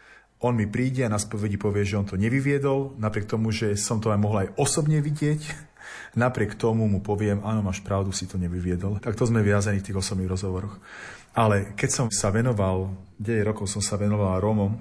[0.45, 3.97] on mi príde a na spovedi povie, že on to nevyviedol, napriek tomu, že som
[3.97, 5.41] to aj mohol aj osobne vidieť,
[6.23, 9.01] napriek tomu mu poviem, áno, máš pravdu, si to nevyviedol.
[9.01, 10.77] Tak to sme viazaní v tých osobných rozhovoroch.
[11.33, 14.77] Ale keď som sa venoval, 9 rokov som sa venoval Rómom,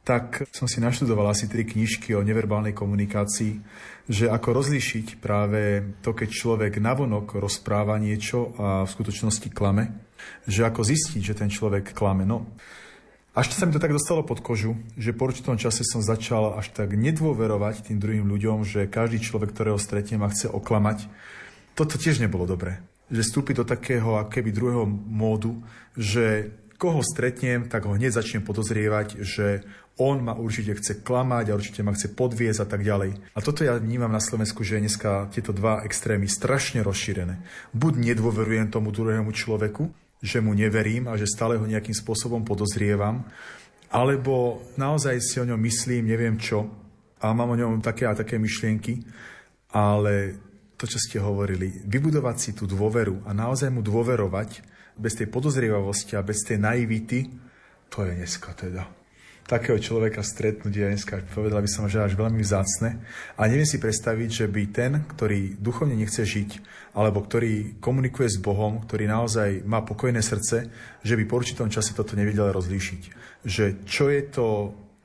[0.00, 3.60] tak som si naštudoval asi tri knižky o neverbálnej komunikácii,
[4.10, 9.92] že ako rozlíšiť práve to, keď človek navonok rozpráva niečo a v skutočnosti klame,
[10.48, 12.24] že ako zistiť, že ten človek klame.
[12.24, 12.48] No,
[13.30, 16.74] až sa mi to tak dostalo pod kožu, že po určitom čase som začal až
[16.74, 21.06] tak nedôverovať tým druhým ľuďom, že každý človek, ktorého stretnem a chce oklamať,
[21.78, 22.82] toto tiež nebolo dobré.
[23.10, 25.62] Že vstúpiť do takého akéby druhého módu,
[25.94, 29.62] že koho stretnem, tak ho hneď začnem podozrievať, že
[30.00, 33.20] on ma určite chce klamať a určite ma chce podviezť a tak ďalej.
[33.36, 37.44] A toto ja vnímam na Slovensku, že je dneska tieto dva extrémy strašne rozšírené.
[37.76, 43.24] Buď nedôverujem tomu druhému človeku, že mu neverím a že stále ho nejakým spôsobom podozrievam,
[43.90, 46.68] alebo naozaj si o ňom myslím, neviem čo,
[47.20, 49.02] a mám o ňom také a také myšlienky,
[49.74, 50.36] ale
[50.76, 54.64] to, čo ste hovorili, vybudovať si tú dôveru a naozaj mu dôverovať
[54.96, 57.28] bez tej podozrievavosti a bez tej naivity,
[57.92, 58.99] to je dneska teda
[59.50, 63.02] takého človeka stretnúť je dneska, povedala by som, že až veľmi vzácne.
[63.34, 66.62] A neviem si predstaviť, že by ten, ktorý duchovne nechce žiť,
[66.94, 70.70] alebo ktorý komunikuje s Bohom, ktorý naozaj má pokojné srdce,
[71.02, 73.02] že by po určitom čase toto nevedel rozlíšiť.
[73.42, 74.46] Že čo je to,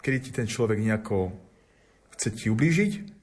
[0.05, 1.33] kedy ti ten človek nejako
[2.13, 3.14] chce ti ublížiť,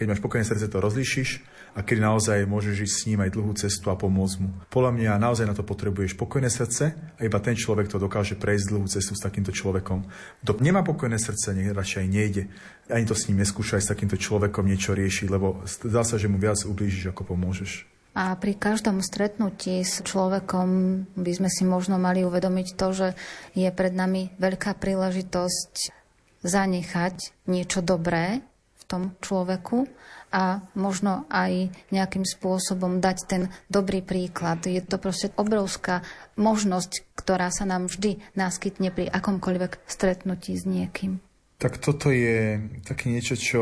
[0.00, 1.44] keď máš pokojné srdce, to rozlišíš
[1.76, 4.48] a keď naozaj môžeš ísť s ním aj dlhú cestu a pomôcť mu.
[4.72, 8.72] Podľa mňa naozaj na to potrebuješ pokojné srdce a iba ten človek to dokáže prejsť
[8.72, 10.08] dlhú cestu s takýmto človekom.
[10.40, 12.48] Kto nemá pokojné srdce, nech radšej nejde.
[12.88, 16.32] Ani to s ním neskúša aj s takýmto človekom niečo riešiť, lebo zdá sa, že
[16.32, 17.84] mu viac ublížiš, ako pomôžeš.
[18.16, 20.68] A pri každom stretnutí s človekom
[21.14, 23.08] by sme si možno mali uvedomiť to, že
[23.52, 25.94] je pred nami veľká príležitosť
[26.40, 28.42] zanechať niečo dobré
[28.90, 29.86] tom človeku
[30.34, 34.66] a možno aj nejakým spôsobom dať ten dobrý príklad.
[34.66, 36.02] Je to proste obrovská
[36.38, 41.22] možnosť, ktorá sa nám vždy naskytne pri akomkoľvek stretnutí s niekým.
[41.60, 43.60] Tak toto je také niečo, čo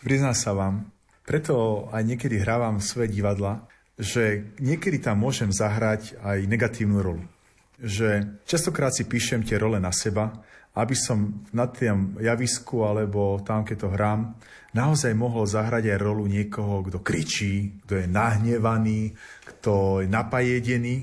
[0.00, 0.88] prizná sa vám.
[1.28, 3.68] Preto aj niekedy hrávam svoje divadla,
[4.00, 7.26] že niekedy tam môžem zahrať aj negatívnu rolu.
[7.82, 10.40] Že častokrát si píšem tie role na seba,
[10.78, 14.20] aby som na tým javisku alebo tam, keď to hrám,
[14.70, 19.10] naozaj mohol zahrať aj rolu niekoho, kto kričí, kto je nahnevaný,
[19.42, 20.96] kto je napajedený.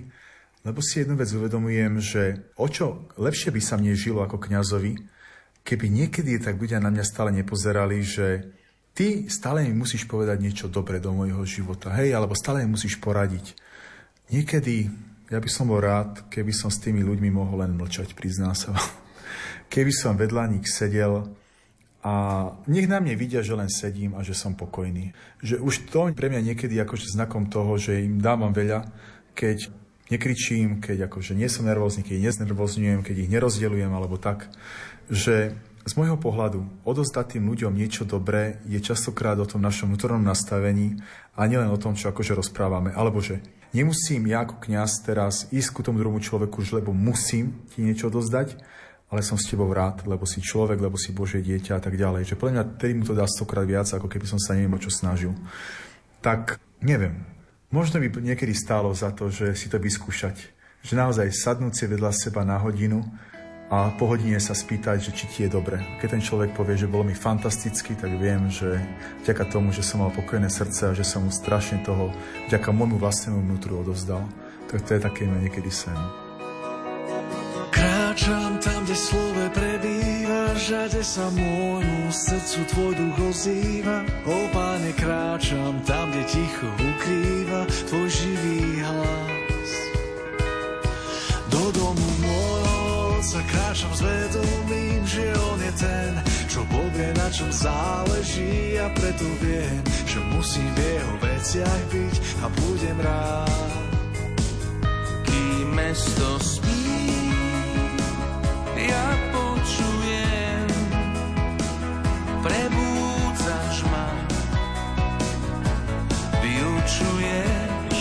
[0.63, 2.23] Lebo si jednu vec uvedomujem, že
[2.55, 4.95] o čo lepšie by sa mne žilo ako kňazovi,
[5.61, 8.47] keby niekedy tak ľudia na mňa stále nepozerali, že
[8.95, 12.97] ty stále mi musíš povedať niečo dobre do môjho života, hej, alebo stále mi musíš
[12.97, 13.53] poradiť.
[14.31, 14.89] Niekedy
[15.29, 18.73] ja by som bol rád, keby som s tými ľuďmi mohol len mlčať, prizná sa
[19.75, 21.35] keby som vedľa nich sedel
[21.99, 22.13] a
[22.71, 25.11] nech na mne vidia, že len sedím a že som pokojný.
[25.43, 28.87] Že už to pre mňa niekedy akože znakom toho, že im dávam veľa,
[29.35, 29.67] keď
[30.07, 34.47] nekričím, keď akože nie som nervózny, keď ich neznervozňujem, keď ich nerozdelujem alebo tak,
[35.11, 40.21] že z môjho pohľadu odozdať tým ľuďom niečo dobré je častokrát o tom našom vnútornom
[40.21, 40.97] nastavení
[41.37, 42.89] a nielen o tom, čo akože rozprávame.
[42.89, 47.85] Alebo že nemusím ja ako kňaz teraz ísť ku tomu druhému človeku, lebo musím ti
[47.85, 48.57] niečo odozdať,
[49.09, 52.33] ale som s tebou rád, lebo si človek, lebo si Božie dieťa a tak ďalej.
[52.33, 54.81] Že podľa mňa tedy mu to dá stokrát viac, ako keby som sa neviem o
[54.81, 55.31] čo snažil.
[56.25, 57.21] Tak neviem.
[57.69, 60.53] Možno by niekedy stálo za to, že si to vyskúšať.
[60.85, 63.05] Že naozaj sadnúť si vedľa seba na hodinu
[63.69, 65.81] a po hodine sa spýtať, že či ti je dobre.
[65.97, 68.77] Keď ten človek povie, že bolo mi fantasticky, tak viem, že
[69.25, 72.13] vďaka tomu, že som mal pokojné srdce a že som mu strašne toho
[72.49, 74.21] vďaka môjmu vlastnému vnútru odovzdal.
[74.69, 76.24] Tak to je také niekedy sen.
[78.25, 84.01] Kráčam tam, kde slove prebýva, žade sa môjmu srdcu tvoj duch ozýva.
[84.25, 89.71] O páne, kráčam tam, kde ticho ukrýva tvoj živý hlas.
[91.53, 96.11] Do domu môjho otca kráčam s vedomím, že on je ten,
[96.49, 102.45] čo povie, na čom záleží a preto viem, že musím v jeho veciach byť a
[102.49, 103.85] budem rád.
[105.29, 106.74] Kým mesto spí,
[108.85, 110.69] ja počujem,
[112.45, 114.07] prebúdzaš ma,
[116.41, 117.97] vyučuješ,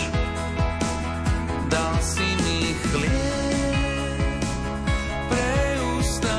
[1.73, 4.41] dal si mi chlieb
[5.29, 5.57] pre
[5.97, 6.35] ústa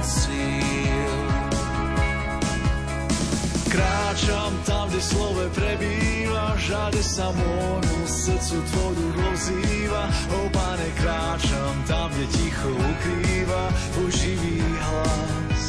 [0.00, 1.12] síl.
[3.68, 6.11] Kráčam tam, kde slove prebýva,
[6.62, 10.04] žade sa môjmu srdcu tvoj duch ozýva.
[10.30, 13.64] O pane, kráčam tam, kde ticho ukrýva
[13.96, 15.62] tvoj živý hlas.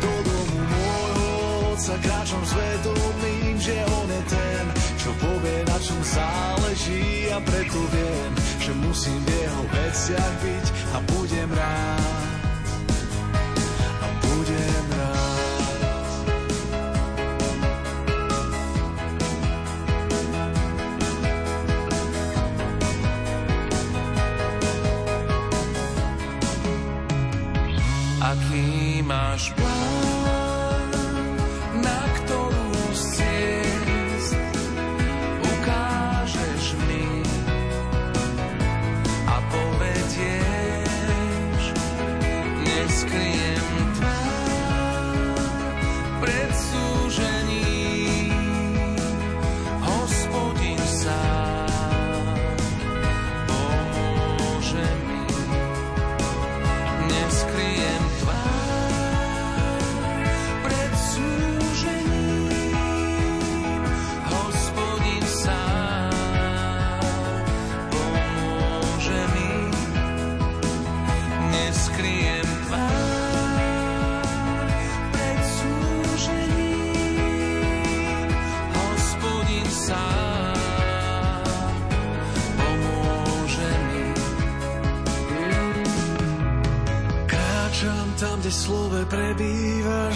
[0.00, 1.30] Do domu môjho
[1.76, 4.64] otca kráčam s vedomím, že on je ten,
[4.96, 8.32] čo povie, na čom záleží a preto viem,
[8.64, 11.91] že musím v jeho veciach byť a budem rád.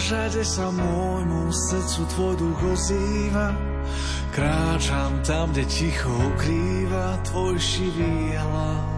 [0.07, 3.51] Žade sa môjmu srdcu tvoj duch ozýva.
[4.31, 8.96] Kráčam tam, kde ticho ukrýva tvoj šivý hlas.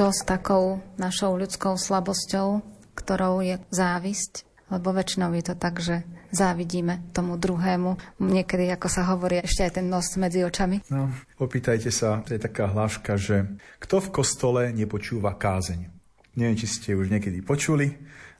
[0.00, 2.64] Čo s takou našou ľudskou slabosťou,
[2.96, 8.16] ktorou je závisť, lebo väčšinou je to tak, že závidíme tomu druhému.
[8.16, 10.88] Niekedy, ako sa hovorí, ešte aj ten nos medzi očami.
[10.88, 13.44] No, opýtajte sa, to je taká hláška, že
[13.76, 15.92] kto v kostole nepočúva kázeň?
[16.32, 17.92] Neviem, či ste už niekedy počuli,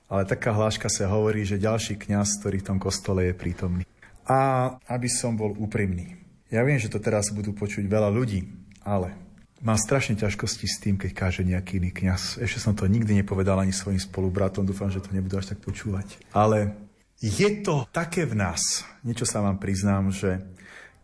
[0.08, 3.84] ale taká hláška sa hovorí, že ďalší kňaz, ktorý v tom kostole je prítomný.
[4.24, 6.24] A aby som bol úprimný.
[6.48, 8.48] Ja viem, že to teraz budú počuť veľa ľudí,
[8.80, 9.12] ale
[9.60, 12.40] Mám strašne ťažkosti s tým, keď káže nejaký iný kňaz.
[12.40, 16.16] Ešte som to nikdy nepovedal ani svojim spolubratom, dúfam, že to nebudú až tak počúvať.
[16.32, 16.72] Ale
[17.20, 20.40] je to také v nás, niečo sa vám priznám, že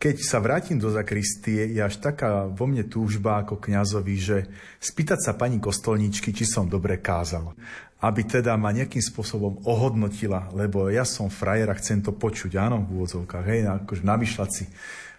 [0.01, 4.49] keď sa vrátim do zakristie, je až taká vo mne túžba ako kňazovi, že
[4.81, 7.53] spýtať sa pani kostolničky, či som dobre kázal.
[8.01, 12.85] Aby teda ma nejakým spôsobom ohodnotila, lebo ja som frajer a chcem to počuť, áno,
[12.85, 14.65] v úvodzovkách, hej, akože na myšľaci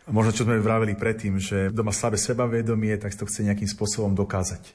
[0.08, 4.72] možno čo sme vravili predtým, že doma slabé sebavedomie, tak to chce nejakým spôsobom dokázať.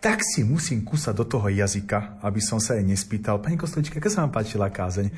[0.00, 4.12] Tak si musím kúsať do toho jazyka, aby som sa jej nespýtal, pani Kostolička, aká
[4.12, 5.08] sa vám páčila kázeň?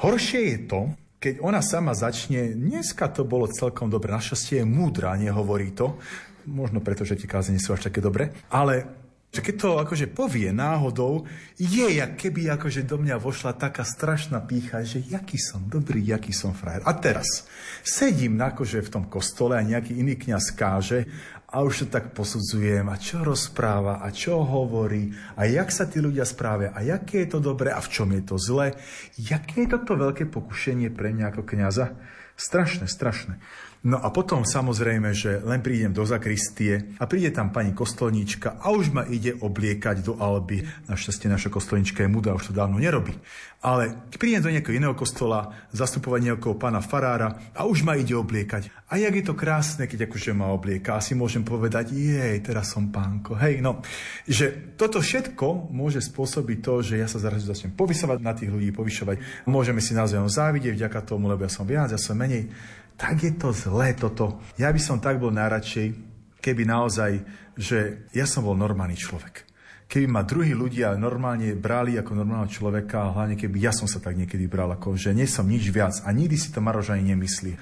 [0.00, 0.80] Horšie je to,
[1.20, 5.96] keď ona sama začne, dneska to bolo celkom dobre, našťastie je múdra, nehovorí to,
[6.44, 9.03] možno preto, že tie kázene sú až také dobre, ale
[9.34, 11.26] že keď to akože povie náhodou,
[11.58, 16.30] je, jak keby akože do mňa vošla taká strašná pícha, že jaký som dobrý, jaký
[16.30, 16.86] som frajer.
[16.86, 17.50] A teraz
[17.82, 21.10] sedím akože v tom kostole a nejaký iný kňaz káže
[21.50, 25.98] a už to tak posudzujem a čo rozpráva a čo hovorí a jak sa tí
[25.98, 28.78] ľudia správia a jaké je to dobré a v čom je to zlé.
[29.18, 31.94] Jaké je toto veľké pokušenie pre mňa ako kňaza?
[32.34, 33.38] Strašné, strašné.
[33.84, 38.72] No a potom samozrejme, že len prídem do zakristie a príde tam pani kostolníčka a
[38.72, 40.64] už ma ide obliekať do alby.
[40.88, 43.12] Našťastie naša kostolníčka je muda, už to dávno nerobí.
[43.60, 48.72] Ale prídem do nejakého iného kostola, zastupovať nejakého pána farára a už ma ide obliekať.
[48.88, 50.96] A jak je to krásne, keď akože ma oblieka.
[50.96, 53.36] Asi môžem povedať, jej, teraz som pánko.
[53.36, 53.84] Hej, no,
[54.24, 58.72] že toto všetko môže spôsobiť to, že ja sa zaraz začnem povysovať na tých ľudí,
[58.72, 59.44] povyšovať.
[59.44, 62.48] Môžeme si navzájom závidieť vďaka tomu, lebo ja som viac, ja som menej
[62.94, 64.38] tak je to zlé toto.
[64.58, 65.94] Ja by som tak bol najradšej,
[66.38, 67.24] keby naozaj,
[67.58, 69.46] že ja som bol normálny človek.
[69.84, 74.00] Keby ma druhí ľudia normálne brali ako normálneho človeka, a hlavne keby ja som sa
[74.00, 77.14] tak niekedy bral, ako že nie som nič viac a nikdy si to Maroš ani
[77.14, 77.52] nemyslí.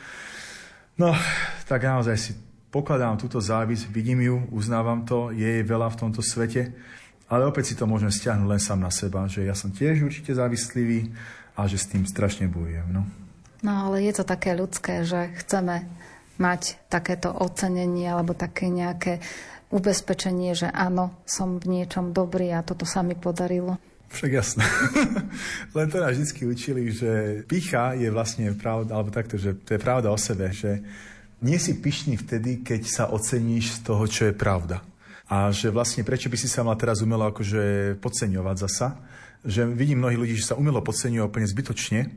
[0.96, 1.12] No,
[1.66, 2.32] tak naozaj si
[2.72, 6.72] pokladám túto závisť, vidím ju, uznávam to, je jej veľa v tomto svete,
[7.28, 10.32] ale opäť si to môžem stiahnuť len sám na seba, že ja som tiež určite
[10.32, 11.12] závislivý
[11.56, 12.88] a že s tým strašne bojujem.
[12.92, 13.21] No.
[13.62, 15.86] No ale je to také ľudské, že chceme
[16.42, 19.22] mať takéto ocenenie alebo také nejaké
[19.70, 23.78] ubezpečenie, že áno, som v niečom dobrý a toto sa mi podarilo.
[24.12, 24.64] Však jasné.
[25.78, 29.80] Len to nás vždy učili, že picha je vlastne pravda, alebo takto, že to je
[29.80, 30.84] pravda o sebe, že
[31.40, 34.84] nie si pyšný vtedy, keď sa oceníš z toho, čo je pravda.
[35.32, 39.00] A že vlastne prečo by si sa mal teraz umelo akože podceňovať zasa,
[39.42, 42.12] že vidím mnohých ľudí, že sa umelo podceňujú úplne zbytočne,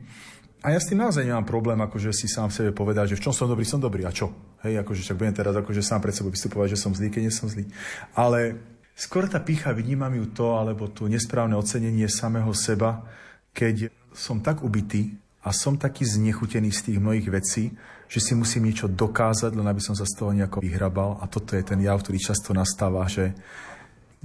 [0.66, 3.30] a ja s tým naozaj nemám problém, akože si sám v sebe povedať, že v
[3.30, 4.34] čom som dobrý, som dobrý a čo?
[4.66, 7.30] Hej, akože však budem teraz akože sám pred sebou vystupovať, že som zlý, keď nie
[7.30, 7.70] som zlý.
[8.18, 8.58] Ale
[8.98, 13.06] skôr tá pícha, vnímam ju to, alebo tu nesprávne ocenenie samého seba,
[13.54, 15.14] keď som tak ubitý
[15.46, 17.70] a som taký znechutený z tých mnohých vecí,
[18.10, 21.22] že si musím niečo dokázať, len aby som sa z toho nejako vyhrabal.
[21.22, 23.38] A toto je ten jav, ktorý často nastáva, že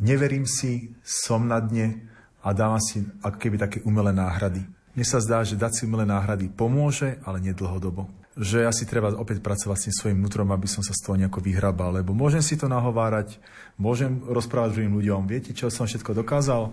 [0.01, 2.09] neverím si, som na dne,
[2.41, 4.65] a dávam si ako keby také umelé náhrady.
[4.91, 8.11] Mne sa zdá, že dať si umelé náhrady pomôže, ale nie dlhodobo.
[8.35, 11.39] Že asi treba opäť pracovať s tým svojim vnútrom, aby som sa z toho nejako
[11.39, 13.39] vyhrabal, lebo môžem si to nahovárať,
[13.79, 16.71] môžem rozprávať druhým ľuďom, viete, čo som všetko dokázal,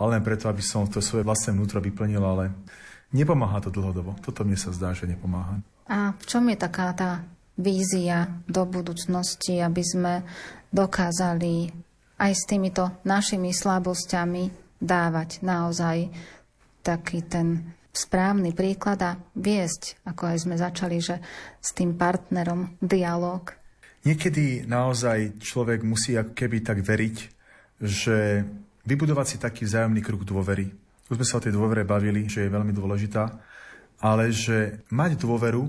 [0.00, 2.52] ale len preto, aby som to svoje vlastné vnútro vyplnil, ale
[3.12, 4.16] nepomáha to dlhodobo.
[4.20, 5.60] Toto mne sa zdá, že nepomáha.
[5.88, 7.24] A v čom je taká tá
[7.58, 10.14] vízia do budúcnosti, aby sme
[10.70, 11.72] dokázali
[12.20, 16.06] aj s týmito našimi slabosťami dávať naozaj
[16.88, 21.20] taký ten správny príklad a viesť, ako aj sme začali, že
[21.60, 23.52] s tým partnerom dialog.
[24.08, 27.16] Niekedy naozaj človek musí ako keby tak veriť,
[27.82, 28.40] že
[28.88, 30.72] vybudovať si taký vzájomný kruh dôvery.
[31.12, 33.36] Už sme sa o tej dôvere bavili, že je veľmi dôležitá,
[34.00, 35.68] ale že mať dôveru,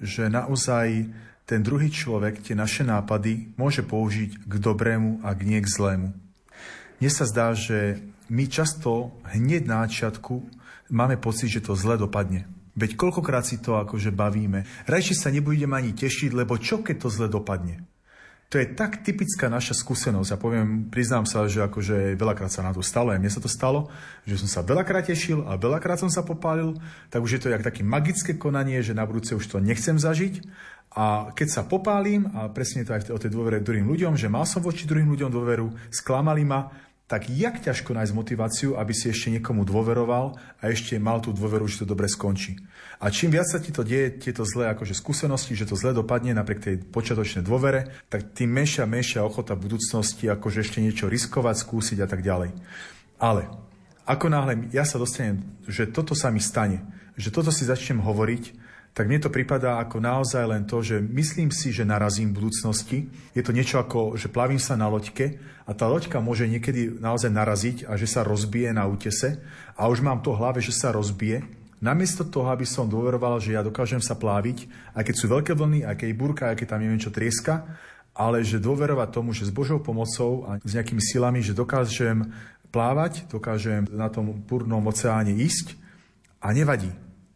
[0.00, 1.10] že naozaj
[1.44, 6.08] ten druhý človek tie naše nápady môže použiť k dobrému a k nie k zlému.
[7.02, 8.00] Mne sa zdá, že
[8.30, 10.40] my často hneď na začiatku
[10.92, 12.48] máme pocit, že to zle dopadne.
[12.74, 14.66] Veď koľkokrát si to akože bavíme.
[14.90, 17.86] Rajšie sa nebudem ani tešiť, lebo čo keď to zle dopadne?
[18.52, 20.30] To je tak typická naša skúsenosť.
[20.34, 23.50] A poviem, priznám sa, že akože veľakrát sa na to stalo, aj mne sa to
[23.50, 23.90] stalo,
[24.26, 26.78] že som sa veľakrát tešil a veľakrát som sa popálil,
[27.10, 30.44] tak už je to jak také magické konanie, že na budúce už to nechcem zažiť
[30.94, 34.46] a keď sa popálim, a presne to aj o tej dôvere druhým ľuďom, že mal
[34.46, 36.70] som voči druhým ľuďom dôveru, sklamali ma,
[37.04, 41.68] tak jak ťažko nájsť motiváciu, aby si ešte niekomu dôveroval a ešte mal tú dôveru,
[41.68, 42.56] že to dobre skončí.
[42.96, 46.32] A čím viac sa ti to deje, tieto zlé akože skúsenosti, že to zle dopadne
[46.32, 51.98] napriek tej počiatočnej dôvere, tak tým menšia, menšia ochota budúcnosti akože ešte niečo riskovať, skúsiť
[52.00, 52.56] a tak ďalej.
[53.20, 53.52] Ale
[54.08, 56.80] ako náhle ja sa dostanem, že toto sa mi stane,
[57.20, 58.63] že toto si začnem hovoriť,
[58.94, 63.10] tak mne to pripadá ako naozaj len to, že myslím si, že narazím v budúcnosti.
[63.34, 65.34] Je to niečo ako, že plavím sa na loďke
[65.66, 69.42] a tá loďka môže niekedy naozaj naraziť a že sa rozbije na útese
[69.74, 71.42] a už mám to v hlave, že sa rozbije.
[71.82, 75.82] Namiesto toho, aby som dôveroval, že ja dokážem sa pláviť, aj keď sú veľké vlny,
[75.82, 77.66] aj keď je burka, aj keď tam neviem čo trieska,
[78.14, 82.30] ale že dôverovať tomu, že s Božou pomocou a s nejakými silami, že dokážem
[82.70, 85.74] plávať, dokážem na tom burnom oceáne ísť
[86.38, 86.94] a nevadí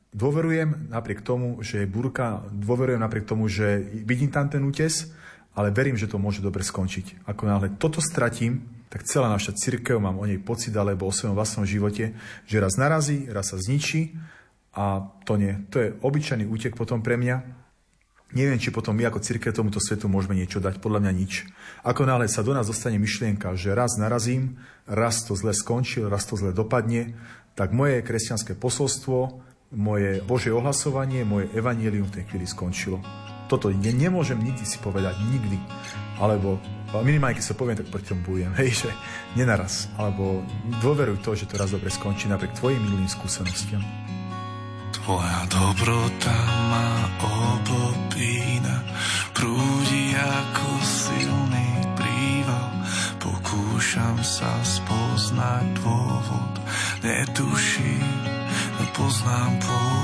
[0.09, 5.13] Dôverujem napriek tomu, že je burka, dôverujem napriek tomu, že vidím tam ten útes,
[5.53, 7.29] ale verím, že to môže dobre skončiť.
[7.29, 11.37] Ako náhle toto stratím, tak celá naša církev, mám o nej pocit, alebo o svojom
[11.37, 12.17] vlastnom živote,
[12.49, 14.17] že raz narazí, raz sa zničí
[14.73, 15.61] a to nie.
[15.75, 17.67] To je obyčajný útek potom pre mňa.
[18.33, 21.49] Neviem, či potom my ako církev tomuto svetu môžeme niečo dať, podľa mňa nič.
[21.85, 26.29] Ako náhle sa do nás dostane myšlienka, že raz narazím, raz to zle skončil, raz
[26.29, 27.17] to zle dopadne,
[27.57, 33.01] tak moje kresťanské posolstvo moje Božie ohlasovanie, moje evanielium v tej chvíli skončilo.
[33.49, 35.57] Toto ne, nemôžem nikdy si povedať, nikdy.
[36.21, 36.61] Alebo
[37.05, 38.53] minimálne, keď sa poviem, tak proti tomu bujem.
[38.61, 38.91] Hej, že
[39.37, 39.89] nenaraz.
[40.01, 40.45] Alebo
[40.81, 43.81] dôveruj to, že to raz dobre skončí napriek tvojim minulým skúsenostiam.
[44.89, 46.37] Tvoja dobrota
[46.69, 46.89] ma
[47.21, 48.85] obopína,
[49.33, 52.73] prúdi ako silný príval.
[53.17, 56.53] Pokúšam sa spoznať dôvod,
[57.05, 57.98] netuším,
[59.09, 59.98] clothesline pole.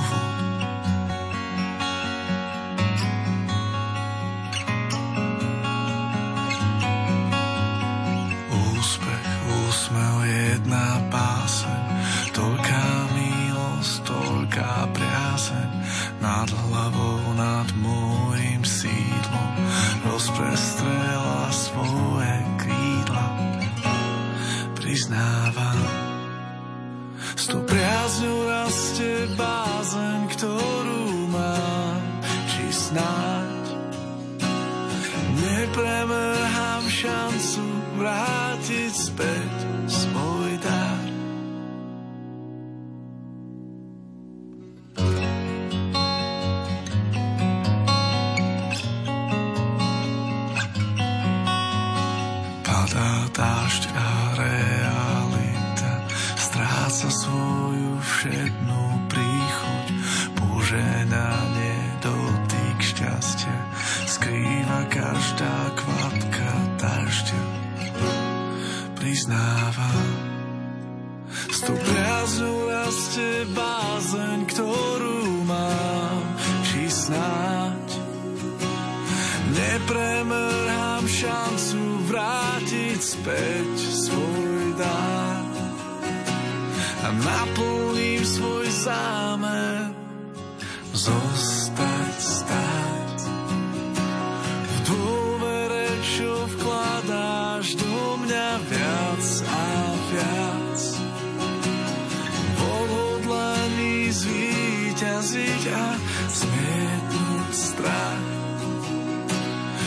[106.44, 108.24] smietnúť strach,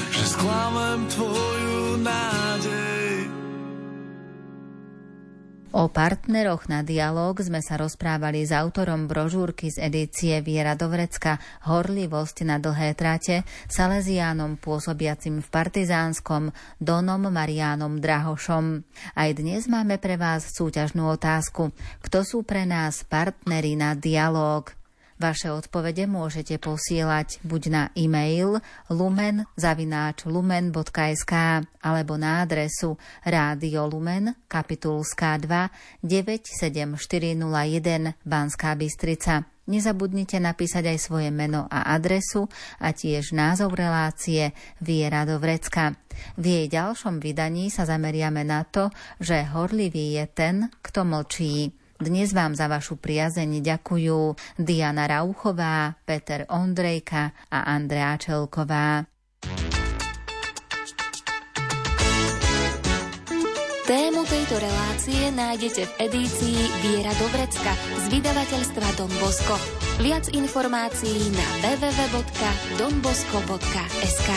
[0.09, 3.29] že sklamem tvoju nádej.
[5.77, 11.37] O partneroch na dialog sme sa rozprávali s autorom brožúrky z edície Viera Dovrecka
[11.69, 16.49] Horlivosť na dlhé trate, Salesiánom pôsobiacim v Partizánskom,
[16.81, 18.89] Donom Marianom Drahošom.
[19.13, 21.69] Aj dnes máme pre vás súťažnú otázku.
[22.01, 24.73] Kto sú pre nás partnery na dialog?
[25.17, 28.61] Vaše odpovede môžete posielať buď na e-mail
[28.93, 31.33] lumen.lumen.sk
[31.81, 39.49] alebo na adresu Rádio Lumen, kapitulská 2 97401 Banská Bystrica.
[39.65, 42.45] Nezabudnite napísať aj svoje meno a adresu
[42.77, 45.97] a tiež názov relácie Viera do Vrecka.
[46.37, 51.73] V jej ďalšom vydaní sa zameriame na to, že horlivý je ten, kto mlčí.
[51.97, 59.01] Dnes vám za vašu priazeň ďakujú Diana Rauchová, Peter Ondrejka a Andrea Čelková.
[63.87, 69.57] Tému tejto relácie nájdete v edícii Viera Dobrecka z vydavateľstva Don Bosco.
[69.97, 74.29] Viac informácií na www.donbosco.sk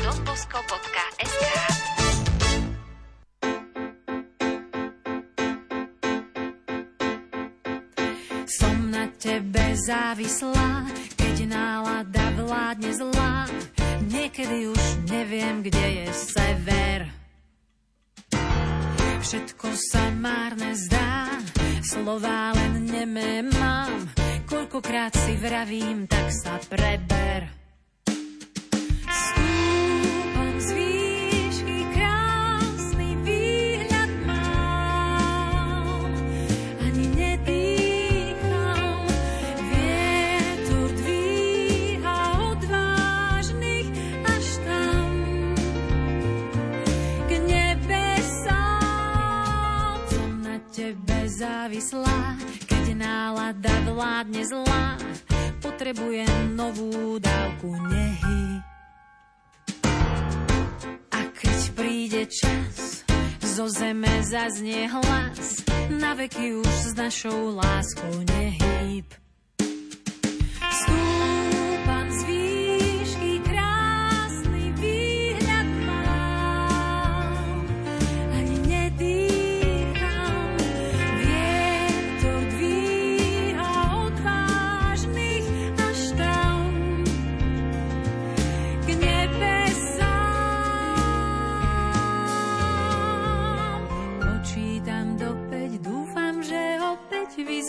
[0.00, 1.75] donbosco.sk
[9.26, 10.86] tebe závislá,
[11.18, 13.50] keď nálada vládne zlá.
[14.06, 17.00] Niekedy už neviem, kde je sever.
[19.26, 21.42] Všetko sa márne zdá,
[21.82, 24.06] slová len nemé mám.
[24.46, 27.65] Koľkokrát si vravím, tak sa preber.
[64.26, 65.62] Zaznie hlas,
[66.00, 69.25] na veky už s našou láskou nehýb.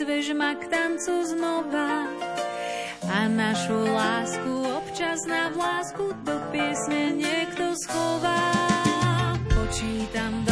[0.08, 2.08] Vyzveš ma k tancu znova
[3.12, 8.40] a našu lásku občas na vlásku do piesne niekto schová.
[9.52, 10.47] Počítam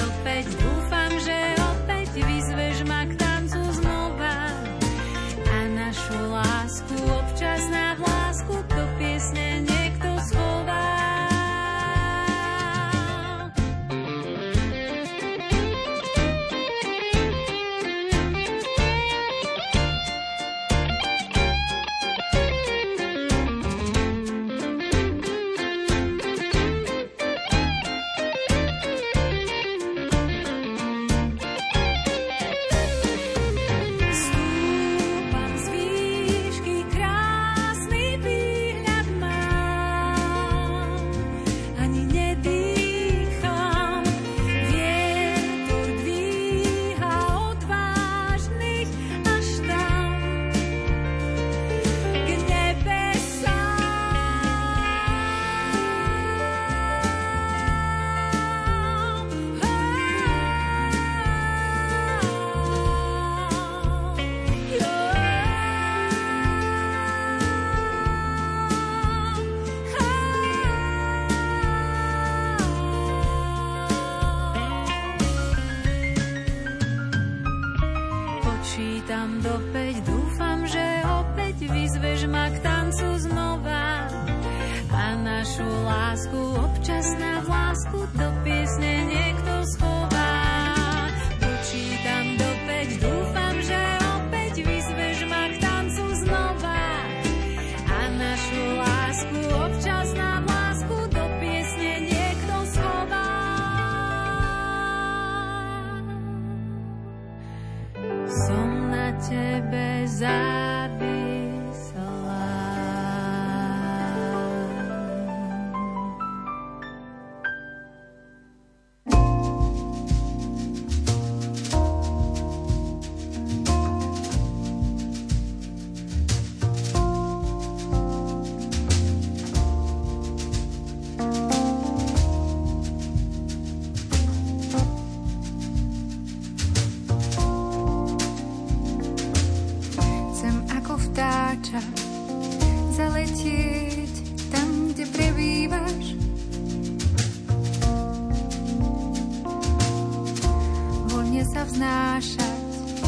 [151.75, 153.03] vznášať,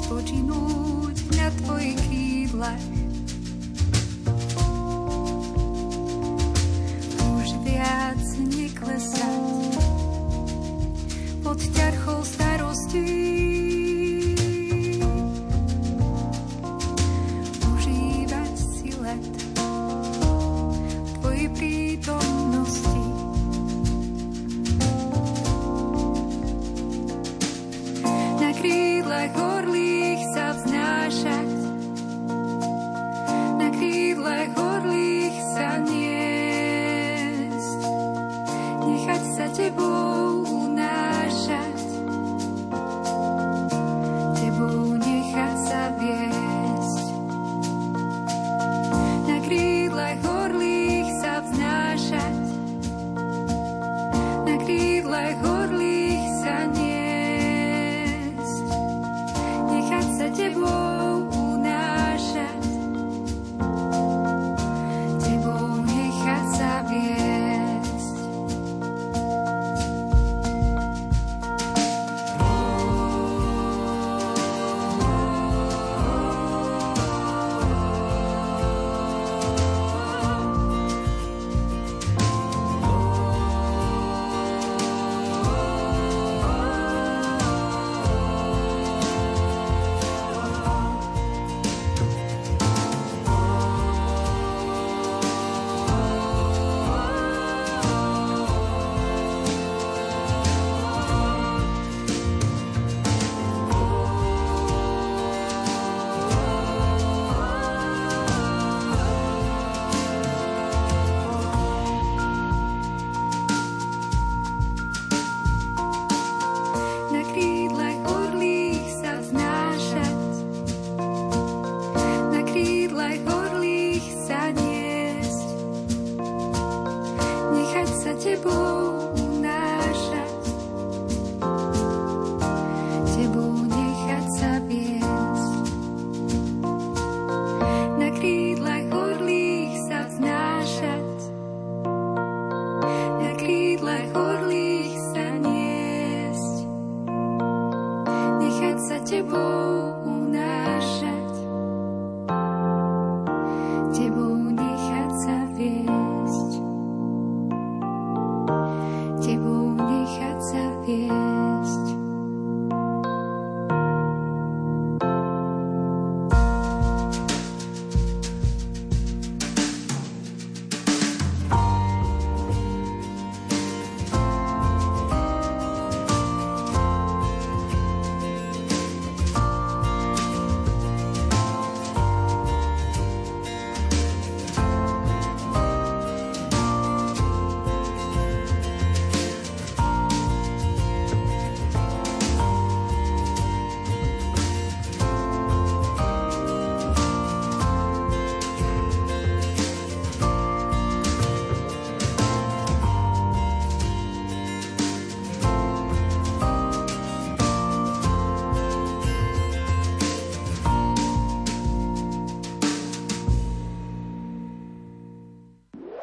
[0.00, 2.97] spočinúť na tvojich krídlach.